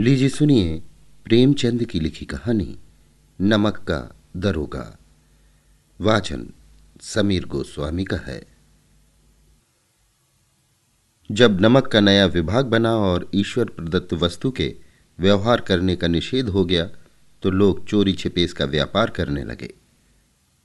लीजिए, 0.00 0.28
सुनिए 0.28 0.82
प्रेमचंद 1.24 1.84
की 1.84 2.00
लिखी 2.00 2.24
कहानी, 2.24 2.78
नमक 3.40 3.76
का 3.76 4.16
दरोगा। 4.36 4.98
वाचन 6.00 6.50
समीर 7.00 7.44
गोस्वामी 7.44 8.04
का 8.04 8.16
है। 8.16 8.46
जब 11.30 11.60
नमक 11.60 11.86
का 11.86 12.00
नया 12.00 12.26
विभाग 12.26 12.66
बना 12.66 12.94
और 12.96 13.30
ईश्वर 13.34 13.64
प्रदत्त 13.64 14.14
वस्तु 14.14 14.50
के 14.50 14.76
व्यवहार 15.18 15.60
करने 15.60 15.96
का 15.96 16.06
निषेध 16.06 16.48
हो 16.48 16.64
गया 16.64 16.90
तो 17.42 17.50
लोग 17.50 17.86
चोरी 17.86 18.12
छिपेस 18.12 18.52
का 18.52 18.64
व्यापार 18.64 19.10
करने 19.10 19.44
लगे। 19.44 19.74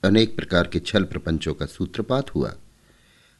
अनेक 0.04 0.36
प्रकार 0.36 0.68
के 0.68 0.79
छल 0.79 1.04
प्रपंचों 1.04 1.54
का 1.54 1.65
सूत्रपात 1.65 2.36
हुआ। 2.36 2.56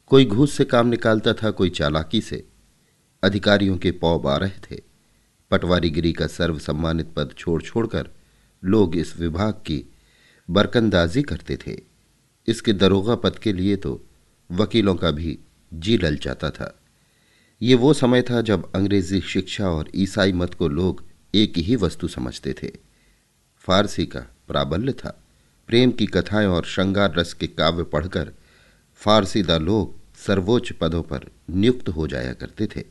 कोई 0.08 0.26
घूस 0.26 0.54
से 0.54 0.66
काम 0.66 0.88
निकालता 0.88 1.34
था, 1.34 1.52
कोई 1.52 1.70
चालाकी 1.70 2.22
से। 2.22 2.48
अधिकारियों 3.24 3.78
के 3.78 3.92
पौ 3.92 4.20
बारह 4.20 4.52
थे। 4.72 4.93
पटवारीगिरी 5.54 6.14
का 6.14 6.28
सर्व 6.28 6.60
सम्मानित 6.60 7.14
पद 7.16 7.34
छोड़ 7.38 7.62
छोड़कर 7.62 8.10
लोग 8.64 8.96
इस 8.96 9.16
विभाग 9.18 9.54
की 9.54 9.84
बरकंदाजी 10.50 11.22
करते 11.22 11.58
थे। 11.58 11.78
इसके 12.48 12.74
दरोगा 12.74 13.16
पद 13.16 13.38
के 13.40 13.54
लिए 13.54 13.76
तो 13.76 14.02
वकीलों 14.52 14.96
का 14.96 15.12
भी 15.12 15.38
जी 15.74 15.98
लल 15.98 16.18
जाता 16.18 16.50
था। 16.50 16.80
ये 17.62 17.76
वो 17.76 17.94
समय 17.94 18.22
था 18.22 18.42
जब 18.42 18.72
अंग्रेज़ी 18.76 19.22
शिक्षा 19.22 19.70
और 19.70 19.90
ईसाई 19.96 20.34
मत 20.34 20.54
को 20.54 20.68
लोग 20.68 21.04
एक 21.36 21.58
ही 21.58 21.76
वस्तु 21.76 22.08
समझते 22.08 22.54
थे। 22.54 22.72
फारसी 23.60 24.06
का 24.06 24.20
प्राबल्य 24.48 24.92
था। 24.94 25.20
प्रेम 25.68 25.92
की 25.92 26.06
कथाएँ 26.06 26.48
और 26.48 26.66
श्रृंगार 26.66 27.16
रस 27.16 27.34
के 27.34 27.48
काव्य 27.48 27.84
पढ़कर 27.84 28.32
फारसीदा 28.96 29.58
लोग 29.58 29.96
सर्वोच्च 30.18 30.72
पदों 30.72 31.04
पर 31.04 31.30
नियुक्त 31.50 31.90
हो 31.90 32.08
जाया 32.08 32.34
करते 32.34 32.68
थे। 32.68 32.84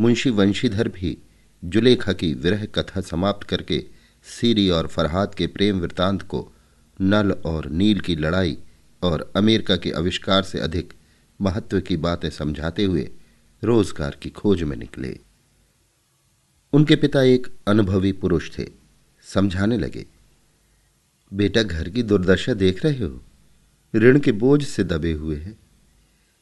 मुंशी 0.00 0.30
वंशीधर 0.30 0.88
भी 0.88 1.18
जुलेखा 1.64 2.12
की 2.12 2.34
विरह 2.34 2.64
कथा 2.64 3.00
समाप्त 3.00 3.46
करके 3.46 3.84
सीरी 4.22 4.70
और 4.70 4.86
फरहाद 4.86 5.34
के 5.34 5.46
प्रेम 5.46 5.78
वृतांत 5.78 6.22
को 6.22 6.52
नल 7.00 7.32
और 7.32 7.68
नील 7.70 8.00
की 8.00 8.16
लड़ाई 8.16 8.58
और 9.02 9.32
अमेरिका 9.36 9.76
के 9.76 9.90
आविष्कार 9.90 10.42
से 10.42 10.60
अधिक 10.60 10.92
महत्व 11.40 11.80
की 11.80 11.96
बातें 11.96 12.30
समझाते 12.30 12.84
हुए 12.84 13.10
रोज़गार 13.64 14.16
की 14.22 14.30
खोज 14.30 14.62
में 14.62 14.76
निकले। 14.76 15.18
उनके 16.72 16.96
पिता 16.96 17.22
एक 17.22 17.46
अनुभवी 17.66 18.12
पुरुष 18.12 18.58
थे। 18.58 18.66
समझाने 19.22 19.78
लगे, 19.78 20.06
बेटा, 21.32 21.62
घर 21.62 21.88
की 21.88 22.02
दुर्दशा 22.02 22.54
देख 22.54 22.84
रहे 22.84 23.04
हो? 23.04 23.22
ऋण 23.94 24.18
के 24.18 24.32
बोझ 24.32 24.64
से 24.64 24.84
दबे 24.84 25.12
हुए 25.12 25.36
हैं। 25.36 25.58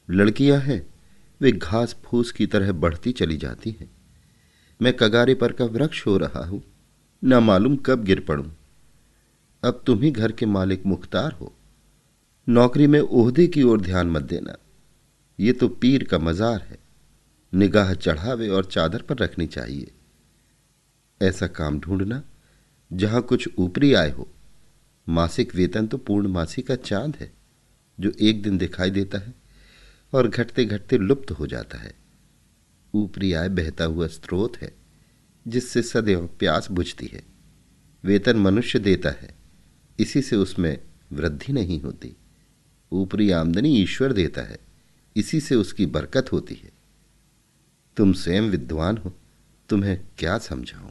लड़कियाँ 0.09 0.59
हैं, 0.59 0.87
वे 1.41 1.51
घास 1.51 1.95
फूस 2.05 2.31
की 2.31 2.47
तरह 2.47 2.71
बढ़ती 2.71 3.11
चली 3.11 3.37
जाती 3.37 3.71
हैं। 3.71 3.96
मैं 4.81 4.93
कगारे 4.93 5.35
पर 5.35 5.51
का 5.51 5.65
वृक्ष 5.65 6.05
हो 6.07 6.17
रहा 6.17 6.45
हूँ, 6.45 6.63
न 7.23 7.33
मालूम 7.33 7.75
कब 7.75 8.03
गिर 8.03 8.19
पड़ूं। 8.19 8.49
अब 9.63 9.83
तुम 9.85 10.01
ही 10.01 10.11
घर 10.11 10.31
के 10.31 10.45
मालिक 10.45 10.85
मुख्तार 10.85 11.31
हो। 11.31 11.53
नौकरी 12.47 12.87
में 12.87 12.99
ओहदे 12.99 13.47
की 13.47 13.63
ओर 13.63 13.81
ध्यान 13.81 14.07
मत 14.07 14.21
देना। 14.21 14.55
ये 15.39 15.53
तो 15.53 15.67
पीर 15.67 16.03
का 16.03 16.19
मजार 16.19 16.61
है। 16.61 16.77
निगाह 17.53 17.93
चढ़ावे 17.93 18.49
और 18.49 18.65
चादर 18.65 19.01
पर 19.01 19.17
रखनी 19.17 19.47
चाहिए। 19.47 19.91
ऐसा 21.21 21.47
काम 21.47 21.79
ढूंढना, 21.79 22.23
जहाँ 22.91 23.21
कुछ 23.21 23.49
ऊपरी 23.57 23.93
आय 23.93 24.09
हो। 24.09 24.27
मासिक 25.07 25.55
वेतन 25.55 25.87
तो 25.87 25.97
पूर्ण 25.97 26.27
मासी 26.27 26.61
का 26.61 26.75
चाँद 26.75 27.15
है, 27.15 27.31
जो 27.99 28.11
एक 28.21 28.41
दिन 28.41 28.57
दिखाई 28.57 28.89
देता 28.89 29.17
है 29.17 29.33
और 30.13 30.27
घटते 30.27 30.65
घटते 30.65 30.97
लुप्त 30.97 31.31
हो 31.31 31.47
जाता 31.47 31.77
है। 31.77 31.93
ऊपरी 33.03 33.33
आय 33.33 33.49
बहता 33.49 33.85
हुआ 33.85 34.07
स्रोत 34.07 34.57
है, 34.57 34.75
जिससे 35.47 35.81
सदैव 35.81 36.27
प्यास 36.27 36.71
बुझती 36.71 37.05
है। 37.05 37.23
वेतन 38.03 38.37
मनुष्य 38.37 38.79
देता 38.79 39.09
है, 39.09 39.35
इसी 39.99 40.21
से 40.21 40.35
उसमें 40.35 40.83
वृद्धि 41.11 41.53
नहीं 41.53 41.81
होती। 41.81 42.15
ऊपरी 42.91 43.31
आमदनी 43.31 43.81
ईश्वर 43.81 44.13
देता 44.13 44.41
है, 44.41 44.59
इसी 45.15 45.39
से 45.39 45.55
उसकी 45.55 45.85
बरकत 45.85 46.31
होती 46.31 46.55
है। 46.55 46.71
तुम 47.97 48.13
स्वयं 48.13 48.41
विद्वान 48.41 48.97
हो, 48.97 49.13
तुम्हें 49.69 50.05
क्या 50.17 50.37
समझाऊं? 50.37 50.89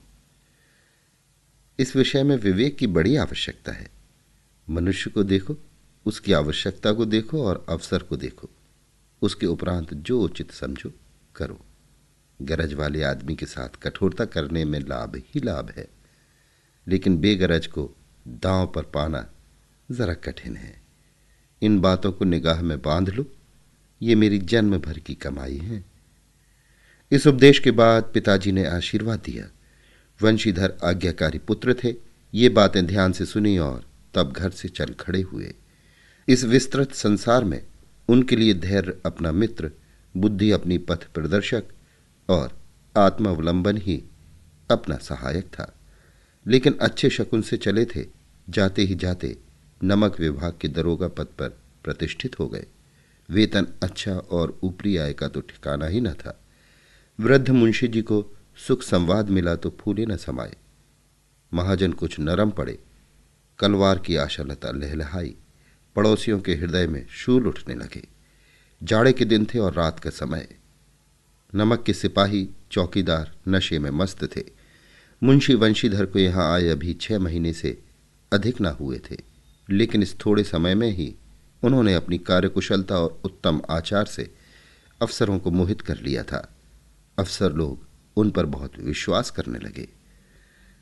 इस 1.78 1.96
विषय 1.96 2.22
में 2.22 2.36
विवेक 2.36 2.76
की 2.76 2.86
बड़ी 2.86 3.16
आवश्यकता 3.16 3.72
है। 3.72 3.90
मनुष्य 4.70 5.10
को 5.10 5.22
देखो, 5.22 5.56
उसकी 6.06 6.32
आवश्यकता 6.32 6.92
को 6.92 7.04
देखो 7.04 7.44
और 7.44 7.66
अवसर 7.68 7.98
को 7.98 8.16
देखो। 8.16 8.50
उसके 9.22 9.46
उपरांत 9.46 9.94
जो 9.94 10.20
उचित 10.20 10.50
समझो, 10.50 10.92
करो। 11.36 11.66
गरज 12.42 12.74
वाले 12.74 13.02
आदमी 13.02 13.34
के 13.34 13.46
साथ 13.46 13.68
कठोरता 13.82 14.24
करने 14.24 14.64
में 14.64 14.80
लाभ 14.80 15.16
ही 15.16 15.40
लाभ 15.40 15.72
है। 15.76 15.88
लेकिन 16.88 17.18
बेगरज 17.18 17.66
को 17.66 17.92
दांव 18.28 18.72
पर 18.74 18.82
पाना 18.82 19.30
जरा 19.90 20.14
कठिन 20.14 20.56
है। 20.56 20.82
इन 21.62 21.80
बातों 21.80 22.12
को 22.12 22.24
निगाह 22.24 22.62
में 22.62 22.82
बाँध 22.82 23.08
लो। 23.10 23.26
ये 24.02 24.14
मेरी 24.14 24.38
जन्म 24.38 24.78
भर 24.78 24.98
की 24.98 25.14
कमाई 25.14 25.56
है। 25.56 25.84
इस 27.12 27.26
उपदेश 27.26 27.58
के 27.58 27.70
बाद 27.70 28.10
पिताजी 28.14 28.52
ने 28.52 28.66
आशीर्वाद 28.66 29.22
दिया। 29.24 29.50
वंशीधर 30.22 30.74
आज्ञाकारी 30.84 31.38
पुत्र 31.38 31.74
थे। 31.74 31.94
ये 32.34 32.48
बातें 32.48 32.86
ध्यान 32.86 33.12
से 33.12 33.26
सुनी 33.26 33.58
और 33.58 33.84
तब 34.14 34.32
घर 34.32 34.50
से 34.50 34.68
चल 34.68 34.94
खड़े 35.00 35.20
हुए। 35.20 35.54
इस 36.28 36.44
विस्तृत 36.44 36.92
संसार 36.92 37.44
में 37.44 37.66
उनके 38.08 38.36
लिए 38.36 38.54
धैर्य 38.54 38.98
अपना 39.06 39.32
मित्र, 39.32 39.70
बुद्धि 40.16 40.50
अपनी 40.50 40.78
पथ 40.78 41.04
प्रदर्शक 41.04 41.64
और 42.28 42.58
आत्मावलंबन 42.96 43.76
ही 43.76 44.04
अपना 44.70 44.96
सहायक 44.96 45.44
था। 45.44 45.78
लेकिन 46.46 46.78
अच्छे 46.80 47.10
शकुन 47.10 47.42
से 47.42 47.56
चले 47.56 47.84
थे, 47.84 48.06
जाते 48.50 48.82
ही 48.82 48.94
जाते 48.94 49.36
नमक 49.84 50.20
विभाग 50.20 50.54
के 50.60 50.68
दरोगा 50.68 51.08
पद 51.08 51.26
पर 51.26 51.48
प्रतिष्ठित 51.84 52.38
हो 52.38 52.48
गए। 52.48 52.66
वेतन 53.30 53.66
अच्छा 53.82 54.12
और 54.12 54.58
ऊपरी 54.62 54.96
आय 54.96 55.12
का 55.12 55.28
तो 55.28 55.40
ठिकाना 55.40 55.86
ही 55.86 56.00
न 56.00 56.12
था। 56.12 56.40
वृद्ध 57.20 57.50
मुंशी 57.50 57.88
जी 57.88 58.02
को 58.02 58.36
सुख 58.66 58.82
संवाद 58.82 59.30
मिला 59.30 59.56
तो 59.56 59.76
फूले 59.80 60.06
न 60.06 60.16
समाये। 60.16 60.56
महाजन 61.54 61.92
कुछ 61.92 62.20
नरम 62.20 62.50
पड़े, 62.50 62.78
कलवार 63.58 63.98
की 63.98 64.16
आशालता 64.16 64.70
लहलहाई, 64.70 65.34
पड़ोसियों 65.96 66.40
के 66.40 66.54
हृदय 66.54 66.86
में 66.86 67.06
शूल 67.08 67.46
उठने 67.46 67.74
लगे। 67.74 68.08
जाड़े 68.82 69.12
के 69.12 69.24
दिन 69.24 69.46
थे 69.46 69.58
और 69.58 69.72
रात 69.72 70.00
का 70.00 70.10
समय 70.10 70.48
नमक 71.54 71.82
के 71.82 71.92
सिपाही, 71.92 72.48
चौकीदार, 72.70 73.34
नशे 73.48 73.78
में 73.78 73.90
मस्त 73.90 74.36
थे। 74.36 74.42
मुंशी 75.22 75.54
वंशीधर 75.54 76.06
को 76.06 76.18
यहाँ 76.18 76.54
आए 76.54 76.68
अभी 76.68 76.94
छह 76.94 77.18
महीने 77.18 77.52
से 77.52 77.82
अधिक 78.32 78.60
न 78.60 78.66
हुए 78.66 79.00
थे। 79.10 79.16
लेकिन 79.70 80.02
इस 80.02 80.16
थोड़े 80.26 80.44
समय 80.44 80.74
में 80.74 80.90
ही 80.90 81.14
उन्होंने 81.62 81.94
अपनी 81.94 82.18
कार्यकुशलता 82.18 82.98
और 82.98 83.20
उत्तम 83.24 83.62
आचार 83.70 84.06
से 84.06 84.34
अफसरों 85.02 85.38
को 85.38 85.50
मोहित 85.50 85.80
कर 85.80 86.00
लिया 86.00 86.22
था। 86.22 86.56
अफसर 87.18 87.52
लोग 87.52 87.86
उन 88.16 88.30
पर 88.30 88.46
बहुत 88.46 88.72
विश्वास 88.78 89.30
करने 89.30 89.58
लगे। 89.58 89.88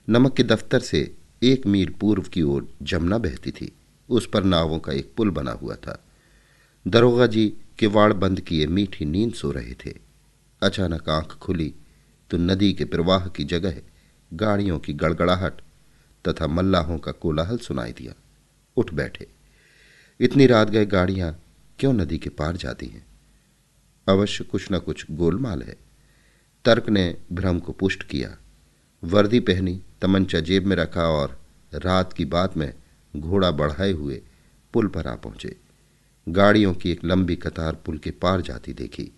नमक 0.08 0.36
के 0.36 0.42
दफ्तर 0.42 0.80
से 0.80 1.14
एक 1.42 1.66
मील 1.66 1.88
पूर्व 1.88 2.22
की 2.22 2.42
ओर 2.42 2.74
जमुना 2.82 3.18
बहती 3.18 3.50
थी। 3.50 3.72
उस 4.08 4.28
पर 4.28 4.44
नावों 4.44 4.78
का 4.78 4.92
एक 4.92 5.12
पुल 5.16 5.30
बना 5.30 5.52
हुआ 5.52 5.74
था। 5.74 6.04
दरोगा 6.86 7.26
जी 7.26 7.54
किवाड़ 7.78 8.12
बंद 8.12 8.40
किए 8.40 8.66
मीठी 8.66 9.04
नींद 9.04 9.34
सो 9.34 9.50
रहे 9.50 9.74
थे। 9.74 10.03
अचानक 10.64 11.08
आँख 11.08 11.26
खुली 11.26 11.74
तो 12.30 12.36
नदी 12.36 12.72
के 12.72 12.84
प्रवाह 12.84 13.26
की 13.26 13.44
जगह 13.44 13.82
गाड़ियों 14.32 14.78
की 14.78 14.92
गड़गड़ाहट 14.92 15.52
तथा 16.28 16.46
मल्लाहों 16.46 16.98
का 16.98 17.12
कोलाहल 17.12 17.58
सुनाई 17.58 17.92
दिया। 17.92 18.12
उठ 18.76 18.94
बैठे। 18.94 19.26
इतनी 20.20 20.46
रात 20.46 20.70
गए 20.70 20.86
गाड़ियाँ 20.86 21.42
क्यों 21.78 21.92
नदी 21.92 22.18
के 22.18 22.30
पार 22.30 22.56
जाती 22.56 22.86
हैं? 22.86 23.06
अवश्य 24.08 24.44
कुछ 24.44 24.68
न 24.72 24.78
कुछ 24.78 25.06
गोलमाल 25.10 25.62
है। 25.62 25.76
तर्क 26.64 26.88
ने 26.88 27.16
भ्रम 27.32 27.58
को 27.58 27.72
पुष्ट 27.72 28.02
किया। 28.02 28.36
वर्दी 29.04 29.40
पहनी, 29.40 29.82
तमंचा 30.02 30.40
जेब 30.40 30.66
में 30.66 30.76
रखा 30.76 31.02
और 31.02 31.40
रात 31.74 32.12
की 32.12 32.24
बात 32.24 32.56
में 32.56 32.74
घोड़ा 33.16 33.50
बढ़ाए 33.50 33.92
हुए 33.92 34.22
पुल 34.72 34.86
पर 34.86 35.06
आ 35.06 35.14
पहुँचे। 35.14 35.56
गाड़ियों 36.28 36.74
की 36.74 36.90
एक 36.90 37.04
लंबी 37.04 37.36
कतार 37.36 37.74
पुल 37.74 37.98
के 37.98 38.10
पार 38.10 38.40
जाती 38.40 38.72
देखी। 38.72 39.10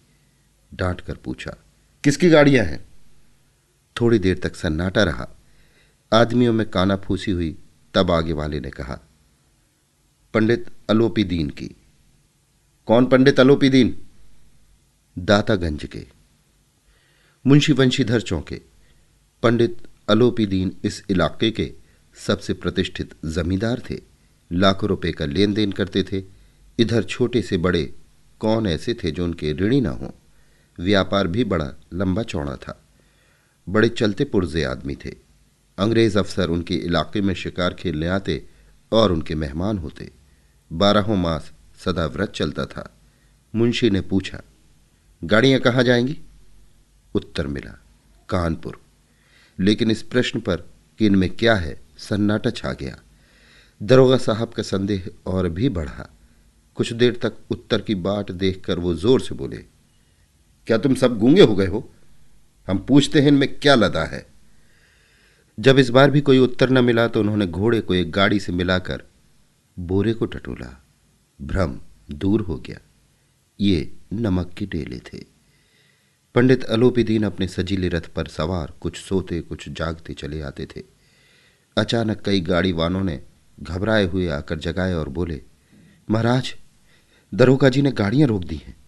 डांट 0.72 1.00
कर 1.00 1.14
पूछा, 1.14 1.56
किसकी 2.04 2.28
गाड़ियाँ 2.28 2.64
हैं? 2.64 2.84
थोड़ी 3.96 4.18
देर 4.18 4.38
तक 4.38 4.56
सन्नाटा 4.56 5.02
रहा। 5.02 5.28
आदमियों 6.12 6.52
में 6.52 6.68
काना 6.70 6.96
फूसी 6.96 7.30
हुई, 7.30 7.56
तब 7.94 8.10
आगे 8.10 8.32
वाले 8.32 8.60
ने 8.60 8.70
कहा, 8.70 8.98
पंडित 10.34 10.66
अलोपी 10.90 11.24
दीन 11.24 11.50
की। 11.50 11.70
कौन 12.88 13.06
पंडित 13.06 13.40
अलोपी 13.40 13.68
दीन 13.68 13.96
दातागंज 15.16 15.84
के। 15.84 16.06
मुंशी 17.44 17.72
वंशीधर 17.72 18.20
चौके, 18.20 18.60
पंडित 19.42 19.78
अलोपी 20.08 20.46
दीन 20.46 20.76
इस 20.84 21.02
इलाके 21.10 21.50
के 21.50 21.72
सबसे 22.16 22.54
प्रतिष्ठित 22.54 23.14
जमींदार 23.24 23.82
थे, 23.90 24.00
लाखों 24.50 24.88
रुपए 24.88 25.12
का 25.12 25.24
लेन 25.24 25.54
देन 25.54 25.72
करते 25.72 26.02
थे, 26.02 26.22
इधर 26.78 27.02
छोटे 27.02 27.42
से 27.42 27.56
बड़े 27.56 27.84
कौन 28.40 28.66
ऐसे 28.66 28.94
थे 28.94 29.10
जो 29.10 29.24
उनके 29.24 29.52
ऋणी 29.52 29.80
ना 29.80 29.90
हों? 29.90 30.10
व्यापार 30.80 31.26
भी 31.26 31.44
बड़ा 31.44 31.72
लंबा 31.94 32.22
चौड़ा 32.22 32.56
था। 32.56 32.82
बड़े 33.68 33.88
चलते 33.88 34.24
पुरजे 34.24 34.64
आदमी 34.64 34.94
थे। 34.94 35.14
अंग्रेज़ 35.78 36.18
अफसर 36.18 36.50
उनके 36.50 36.74
इलाके 36.74 37.20
में 37.20 37.34
शिकार 37.34 37.74
खेलने 37.74 38.06
आते 38.06 38.46
और 38.92 39.12
उनके 39.12 39.34
मेहमान 39.34 39.78
होते। 39.78 40.10
बारहों 40.72 41.16
मास 41.16 41.52
सदा 41.84 42.06
व्रत 42.06 42.32
चलता 42.32 42.66
था। 42.66 42.96
मुंशी 43.54 43.90
ने 43.90 44.00
पूछा, 44.00 44.42
गाड़ियाँ 45.24 45.60
कहाँ 45.60 45.82
जाएँगी? 45.84 46.20
उत्तर 47.14 47.46
मिला, 47.46 47.78
कानपुर। 48.28 48.80
लेकिन 49.60 49.90
इस 49.90 50.02
प्रश्न 50.02 50.40
पर 50.40 50.56
कि 50.98 51.06
इनमें 51.06 51.30
क्या 51.30 51.54
है, 51.54 51.80
सन्नाटा 51.98 52.50
छा 52.50 52.72
गया। 52.72 52.98
दरोगा 53.82 54.16
साहब 54.16 54.48
का 54.48 54.62
संदेह 54.62 55.08
और 55.26 55.48
भी 55.48 55.68
बढ़ा। 55.68 56.08
कुछ 56.74 56.92
देर 56.92 57.18
तक 57.22 57.32
उत्तर 57.50 57.80
की 57.80 57.94
बाट 57.94 58.30
देखकर 58.30 58.78
वो 58.78 58.94
ज़ोर 58.94 59.20
से 59.20 59.34
बोले 59.34 59.64
क्या 60.66 60.78
तुम 60.78 60.94
सब 60.94 61.18
गूँगे 61.18 61.42
हो 61.42 61.54
गए 61.54 61.66
हो? 61.66 61.92
हम 62.68 62.78
पूछते 62.78 63.20
हैं 63.20 63.28
इनमें 63.28 63.58
क्या 63.58 63.74
लदा 63.74 64.04
है। 64.04 64.26
जब 65.58 65.78
इस 65.78 65.90
बार 65.90 66.10
भी 66.10 66.20
कोई 66.20 66.38
उत्तर 66.38 66.70
न 66.70 66.84
मिला 66.84 67.08
तो 67.08 67.20
उन्होंने 67.20 67.46
घोड़े 67.46 67.80
को 67.80 67.94
एक 67.94 68.10
गाड़ी 68.10 68.40
से 68.40 68.52
मिलाकर 68.52 69.02
बोरे 69.78 70.12
को 70.12 70.26
टटोला। 70.26 70.84
भ्रम 71.42 71.80
दूर 72.10 72.40
हो 72.40 72.56
गया। 72.56 72.78
ये 73.60 73.92
नमक 74.12 74.54
के 74.58 74.66
डेले 74.66 74.98
थे। 74.98 75.24
पंडित 76.34 76.64
अलोपी 76.64 77.04
दीन 77.04 77.22
अपने 77.22 77.48
सजीले 77.48 77.88
रथ 77.88 78.00
पर 78.00 78.26
सवार 78.26 78.72
कुछ 78.80 78.96
सोते, 78.96 79.40
कुछ 79.40 79.68
जागते 79.68 80.14
चले 80.14 80.40
आते 80.40 80.66
थे। 80.66 80.82
अचानक 81.76 82.20
कई 82.20 82.40
गाड़ी 82.40 82.72
वालों 82.72 83.04
ने 83.04 83.22
घबराए 83.62 84.04
हुए 84.04 84.28
आकर 84.28 84.58
जगाए 84.58 84.94
और 84.94 85.08
बोले, 85.08 85.42
महाराज 86.10 86.54
दरोगा 87.34 87.68
जी 87.68 87.82
ने 87.82 87.92
गाड़ियाँ 87.92 88.28
रोक 88.28 88.44
दी 88.44 88.56
हैं। 88.56 88.85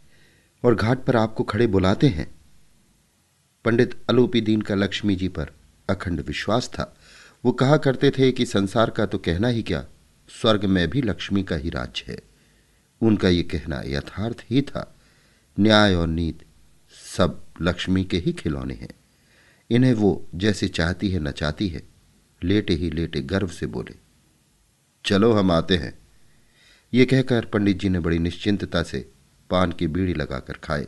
और 0.65 0.75
घाट 0.75 1.05
पर 1.05 1.17
आपको 1.17 1.45
खड़े 1.45 1.67
बुलाते 1.67 2.09
हैं। 2.09 2.27
पंडित 3.65 3.95
अलूपी 4.11 4.41
दीन 4.41 4.61
का 4.61 4.75
लक्ष्मी 4.75 5.17
जी 5.17 5.29
पर 5.29 5.53
अखंड 5.89 6.21
विश्वास 6.21 6.69
था। 6.69 6.95
वो 7.45 7.53
कहा 7.53 7.77
करते 7.77 8.11
थे 8.11 8.31
कि 8.33 8.47
संसार 8.47 8.91
का 8.91 9.07
तो 9.07 9.19
कहना 9.19 9.49
ही 9.49 9.63
क्या, 9.63 9.85
स्वर्ग 10.31 10.65
में 10.65 10.89
भी 10.91 11.03
लक्ष्मी 11.03 11.43
का 11.43 11.57
ही 11.57 11.71
राज्य 11.71 12.13
है। 12.13 12.19
उनका 13.01 13.29
ये 13.29 13.43
कहना 13.43 13.83
यथार्थ 13.87 14.45
ही 14.51 14.63
था। 14.63 14.95
न्याय 15.57 15.95
और 15.95 16.07
नीत 16.07 16.45
सब 17.17 17.43
लक्ष्मी 17.63 18.05
के 18.05 18.19
ही 18.19 18.33
खिलौने 18.33 18.75
हैं। 18.75 18.89
इन्हें 19.71 19.93
वो 19.95 20.27
जैसे 20.35 20.69
चाहती 20.69 21.11
है 21.11 21.21
न 21.21 21.31
चाहती 21.31 21.69
है। 21.69 21.83
लेटे 22.43 22.75
ही 22.75 22.91
लेटे 22.91 23.21
गर्व 23.23 23.49
से 23.49 23.67
बोले, 23.67 23.95
चलो 25.05 25.33
हम 25.33 25.51
आते 25.51 25.77
हैं। 25.77 25.93
ये 26.93 27.05
कहकर 27.07 27.45
पंडित 27.45 27.79
जी 27.79 27.89
ने 27.89 28.01
बड़ी 28.01 28.19
निश्चिंतता 28.19 28.83
से 28.83 29.09
पान 29.51 29.73
की 29.73 29.87
बीड़ी 29.87 30.15
लगाकर 30.15 30.55
खाए। 30.55 30.87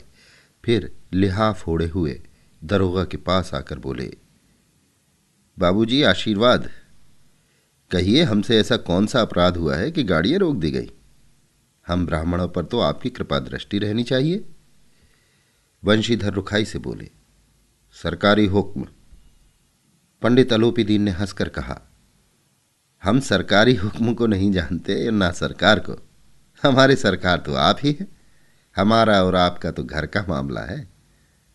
फिर 0.65 0.91
लिहाफ 1.13 1.69
ओढ़े 1.69 1.87
हुए 1.87 2.21
दरोगा 2.63 3.05
के 3.05 3.17
पास 3.17 3.55
आकर 3.55 3.79
बोले, 3.79 4.13
बाबूजी, 5.59 6.03
आशीर्वाद। 6.03 6.71
कहिए, 7.91 8.23
हमसे 8.23 8.59
ऐसा 8.59 8.77
कौन 8.77 9.07
सा 9.07 9.21
अपराध 9.21 9.57
हुआ 9.57 9.77
है 9.77 9.91
कि 9.91 10.03
गाड़ियाँ 10.05 10.39
रोक 10.39 10.57
दी 10.57 10.71
गई? 10.71 10.91
हम 11.87 12.07
ब्राह्मणों 12.07 12.49
पर 12.49 12.65
तो 12.65 12.81
आपकी 12.81 13.11
कृपा 13.11 13.39
दृष्टि 13.39 13.79
रहनी 13.79 14.03
चाहिए। 14.03 14.45
वंशीधर 15.83 16.33
रुखाई 16.33 16.65
से 16.65 16.79
बोले, 16.79 17.11
सरकारी 17.93 18.47
हुक्म। 18.47 18.87
पंडित 20.23 20.53
अलोपी 20.53 20.85
दीन 20.85 21.03
ने 21.03 21.11
हंसकर 21.11 21.49
कहा, 21.49 21.81
हम 23.03 23.21
सरकारी 23.21 23.75
हुक्म 23.75 24.15
को 24.15 24.27
नहीं 24.27 24.53
जानते, 24.53 25.11
ना 25.11 25.31
सरकार 25.31 25.79
को। 25.81 25.97
हमारी 26.63 26.97
सरकार 26.97 27.39
तो 27.39 27.55
आप 27.55 27.79
ही 27.83 27.97
है। 28.01 28.20
हमारा 28.77 29.23
और 29.23 29.37
आपका 29.37 29.71
तो 29.71 29.85
घर 29.85 30.07
का 30.07 30.25
मामला 30.29 30.61
है। 30.61 30.89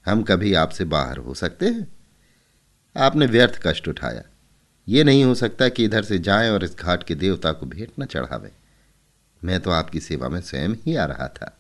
हम 0.05 0.23
कभी 0.23 0.53
आपसे 0.53 0.85
बाहर 0.85 1.17
हो 1.17 1.33
सकते 1.33 1.65
हैं। 1.65 1.87
आपने 2.97 3.25
व्यर्थ 3.25 3.59
कष्ट 3.63 3.87
उठाया। 3.87 4.23
ये 4.87 5.03
नहीं 5.03 5.23
हो 5.23 5.35
सकता 5.35 5.69
कि 5.69 5.83
इधर 5.83 6.03
से 6.03 6.19
जाएँ 6.19 6.49
और 6.49 6.63
इस 6.63 6.75
घाट 6.75 7.03
के 7.03 7.15
देवता 7.15 7.51
को 7.51 7.65
भेंट 7.65 7.91
न 7.99 8.05
चढ़ावे। 8.05 8.51
मैं 9.43 9.59
तो 9.59 9.71
आपकी 9.71 9.99
सेवा 9.99 10.29
में 10.29 10.41
स्वयं 10.41 10.69
ही 10.69 10.95
आ 10.95 11.05
रहा 11.05 11.27
था। 11.27 11.57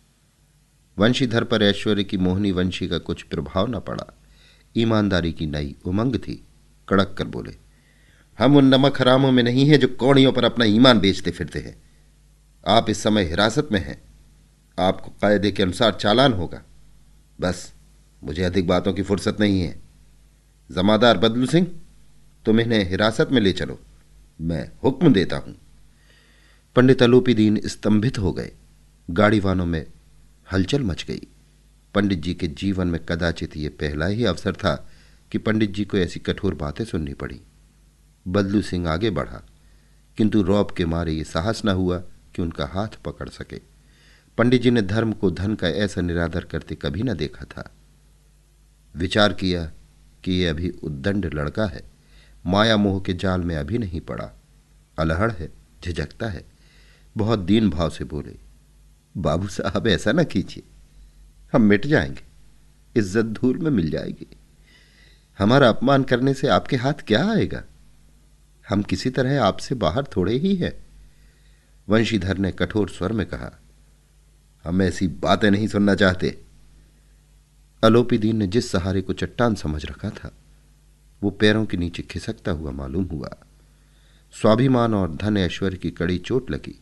वंशीधर 0.97 1.43
पर 1.43 1.63
ऐश्वर्य 1.63 2.03
की 2.03 2.17
मोहनी 2.17 2.51
वंशी 2.51 2.87
का 2.87 2.97
कुछ 2.97 3.23
प्रभाव 3.23 3.67
न 3.67 3.79
पड़ा। 3.79 4.05
ईमानदारी 4.77 5.31
की 5.31 5.45
नई 5.45 5.75
उमंग 5.85 6.15
थी। 6.15 6.47
कड़क 6.89 7.15
कर 7.17 7.25
बोले, 7.25 7.55
हम 8.39 8.57
उन 8.57 8.65
नमक 8.65 9.01
हरामों 9.01 9.31
में 9.31 9.43
नहीं 9.43 9.69
हैं 9.69 9.79
जो 9.79 9.87
कौड़ियों 9.87 10.31
पर 10.31 10.43
अपना 10.43 10.65
ईमान 10.65 10.99
बेचते 10.99 11.31
फिरते 11.31 11.59
हैं। 11.59 11.81
आप 12.67 12.89
इस 12.89 13.03
समय 13.03 13.23
हिरासत 13.23 13.69
में 13.71 13.79
हैं। 13.79 14.01
आपको 14.77 15.11
कायदे 15.21 15.51
के 15.51 15.63
अनुसार 15.63 15.91
चालान 15.91 16.33
होगा। 16.33 16.61
बस, 17.39 17.71
मुझे 18.21 18.43
अधिक 18.43 18.67
बातों 18.67 18.93
की 18.93 19.01
फुर्सत 19.01 19.37
नहीं 19.39 19.61
है। 19.61 19.75
जमादार 20.69 21.17
बदलू 21.17 21.45
सिंह, 21.45 21.67
तुम 22.45 22.59
इन्हें 22.59 22.89
हिरासत 22.89 23.29
में 23.31 23.41
ले 23.41 23.51
चलो। 23.51 23.79
मैं 24.39 24.71
हुक्म 24.83 25.13
देता 25.13 25.37
हूँ। 25.37 25.55
पंडित 26.75 27.03
अलोपी 27.03 27.33
दीन 27.33 27.59
स्तंभित 27.65 28.17
हो 28.17 28.31
गए। 28.33 28.51
गाड़ी 29.09 29.39
वालों 29.39 29.65
में 29.65 29.85
हलचल 30.47 30.81
मच 30.81 31.05
गई। 31.07 31.21
पंडित 31.95 32.19
जी 32.19 32.33
के 32.33 32.47
जीवन 32.47 32.87
में 32.87 32.99
कदाचित 33.05 33.55
ये 33.57 33.69
पहला 33.69 34.05
ही 34.05 34.25
अवसर 34.25 34.53
था 34.53 34.75
कि 35.31 35.37
पंडित 35.37 35.71
जी 35.71 35.85
को 35.85 35.97
ऐसी 35.97 36.19
कठोर 36.19 36.55
बातें 36.55 36.83
सुननी 36.85 37.13
पड़ी। 37.13 37.39
बदलू 38.25 38.61
सिंह 38.61 38.89
आगे 38.89 39.09
बढ़ा, 39.09 39.41
किंतु 40.17 40.41
रौब 40.41 40.71
के 40.71 40.85
मारे 40.85 41.13
ये 41.13 41.23
साहस 41.23 41.61
न 41.65 41.69
हुआ 41.69 41.97
कि 42.35 42.41
उनका 42.41 42.65
हाथ 42.65 42.97
पकड़ 43.05 43.29
सके। 43.29 43.74
पंडित 44.37 44.61
जी 44.61 44.71
ने 44.71 44.81
धर्म 44.81 45.13
को 45.13 45.31
धन 45.31 45.55
का 45.55 45.67
ऐसा 45.67 46.01
निरादर 46.01 46.43
करते 46.43 46.75
कभी 46.75 47.03
न 47.03 47.13
देखा 47.13 47.45
था। 47.45 47.75
विचार 48.95 49.33
किया 49.33 49.71
कि 50.23 50.31
यह 50.31 50.49
अभी 50.49 50.69
उद्दंड 50.69 51.33
लड़का 51.33 51.65
है। 51.65 51.83
माया 52.45 52.77
मोह 52.77 53.01
के 53.01 53.13
जाल 53.13 53.41
में 53.41 53.55
अभी 53.55 53.77
नहीं 53.77 54.01
पड़ा। 54.01 54.31
अलहड़ 54.99 55.31
है, 55.31 55.49
झिझकता 55.85 56.29
है। 56.29 56.45
बहुत 57.17 57.39
दीन 57.39 57.69
भाव 57.69 57.89
से 57.89 58.03
बोले, 58.03 58.35
बाबू 59.17 59.47
साहब, 59.47 59.87
ऐसा 59.87 60.11
ना 60.11 60.23
कीजिए। 60.23 60.63
हम 61.53 61.61
मिट 61.61 61.87
जाएँगे। 61.87 62.23
इज़्ज़त 62.95 63.25
धूल 63.25 63.57
में 63.57 63.71
मिल 63.71 63.89
जाएगी। 63.89 64.27
हमारा 65.39 65.69
अपमान 65.69 66.03
करने 66.03 66.33
से 66.33 66.47
आपके 66.47 66.75
हाथ 66.75 66.93
क्या 66.93 67.31
आएगा? 67.31 67.63
हम 68.69 68.83
किसी 68.83 69.09
तरह 69.09 69.43
आपसे 69.43 69.75
बाहर 69.75 70.03
थोड़े 70.03 70.37
ही 70.37 70.55
हैं। 70.55 70.85
वंशीधर 71.89 72.37
ने 72.37 72.51
कठोर 72.51 72.89
स्वर 72.89 73.11
में 73.11 73.27
कहा 73.27 73.59
हम 74.65 74.81
ऐसी 74.81 75.07
बातें 75.07 75.49
नहीं 75.51 75.67
सुनना 75.67 75.95
चाहते। 75.95 76.37
अलोपी 77.83 78.17
दीन 78.17 78.37
ने 78.37 78.47
जिस 78.47 78.71
सहारे 78.71 79.01
को 79.01 79.13
चट्टान 79.13 79.55
समझ 79.55 79.83
रखा 79.85 80.09
था, 80.09 80.31
वो 81.21 81.29
पैरों 81.31 81.65
के 81.65 81.77
नीचे 81.77 82.03
खिसकता 82.03 82.51
हुआ 82.51 82.71
मालूम 82.71 83.03
हुआ। 83.03 83.29
स्वाभिमान 84.33 84.93
और 84.93 85.15
धन 85.15 85.37
ऐश्वर्य 85.37 85.77
की 85.77 85.91
कड़ी 85.91 86.17
चोट 86.19 86.51
लगी, 86.51 86.79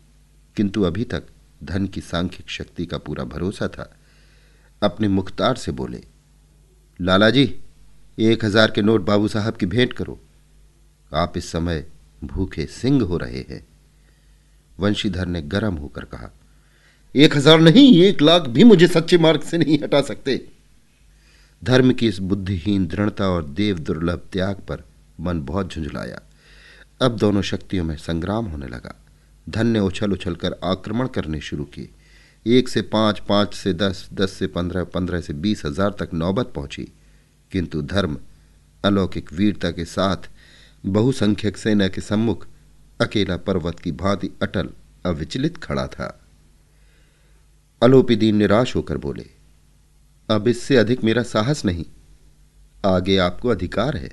किंतु 0.57 0.83
अभी 0.83 1.03
तक 1.05 1.23
धन 1.63 1.87
की 1.87 2.01
सांख्यिक 2.01 2.49
शक्ति 2.49 2.85
का 2.85 2.97
पूरा 2.97 3.23
भरोसा 3.25 3.67
था। 3.67 3.89
अपने 4.81 5.07
मुख्तार 5.07 5.55
से 5.55 5.71
बोले 5.71 6.03
लाला 6.99 7.29
जी 7.29 7.43
एक 8.17 8.45
हज़ार 8.45 8.71
के 8.71 8.81
नोट 8.81 9.01
बाबू 9.01 9.27
साहब 9.27 9.57
की 9.57 9.65
भेंट 9.65 9.93
करो। 9.93 10.19
आप 11.11 11.37
इस 11.37 11.51
समय 11.51 11.85
भूखे 12.21 12.65
सिंह 12.65 13.01
हो 13.03 13.17
रहे 13.17 13.41
हैं। 13.49 13.65
वंशीधर 14.77 15.27
ने 15.27 15.41
गर्म 15.43 15.75
होकर 15.75 16.05
कहा 16.05 16.29
एक 17.15 17.35
हज़ार 17.37 17.59
नहीं, 17.59 18.01
एक 18.03 18.21
लाख 18.21 18.41
भी 18.41 18.63
मुझे 18.63 18.87
सच्चे 18.87 19.17
मार्ग 19.17 19.41
से 19.41 19.57
नहीं 19.57 19.77
हटा 19.83 20.01
सकते। 20.01 20.41
धर्म 21.63 21.91
की 21.91 22.07
इस 22.07 22.19
बुद्धिहीन 22.19 22.87
दृढ़ता 22.87 23.27
और 23.29 23.43
देव 23.45 23.79
दुर्लभ 23.79 24.21
त्याग 24.31 24.61
पर 24.67 24.83
मन 25.19 25.41
बहुत 25.41 25.73
झुंझलाया। 25.73 26.21
अब 27.01 27.17
दोनों 27.17 27.41
शक्तियों 27.41 27.83
में 27.83 27.95
संग्राम 27.97 28.45
होने 28.45 28.67
लगा। 28.67 28.95
धन 29.47 29.67
ने 29.67 29.79
उछल 29.79 30.11
उछल 30.11 30.35
कर 30.35 30.55
आक्रमण 30.63 31.07
करने 31.07 31.39
शुरू 31.41 31.63
किए। 31.63 31.89
एक 32.45 32.69
से 32.69 32.81
पाँच 32.81 33.19
पाँच 33.19 33.53
से 33.53 33.73
दस 33.73 34.07
दस 34.13 34.31
से 34.31 34.47
पंद्रह 34.47 34.83
पंद्रह 34.83 35.21
से 35.21 35.33
बीस 35.33 35.65
हज़ार 35.65 35.95
तक 35.99 36.13
नौबत 36.13 36.51
पहुँची। 36.55 36.87
किंतु 37.51 37.81
धर्म, 37.81 38.17
अलौकिक 38.83 39.31
वीरता 39.33 39.71
के 39.71 39.85
साथ, 39.85 40.29
बहुसंख्यक 40.85 41.57
सेना 41.57 41.87
के 41.87 42.01
सम्मुख, 42.01 42.47
अकेला 42.99 43.37
पर्वत 43.37 43.79
की 43.79 43.91
भांति 43.91 44.29
अटल, 44.41 44.69
अविचलित 45.05 45.57
खड़ा 45.57 45.87
था। 45.87 46.19
अलोपीदीन 47.83 48.35
निराश 48.35 48.75
होकर 48.75 48.97
बोले, 48.97 49.25
अब 50.29 50.47
इससे 50.47 50.75
अधिक 50.77 51.03
मेरा 51.03 51.23
साहस 51.23 51.63
नहीं, 51.65 51.85
आगे 52.83 53.17
आपको 53.19 53.49
अधिकार 53.49 53.97
है। 53.97 54.11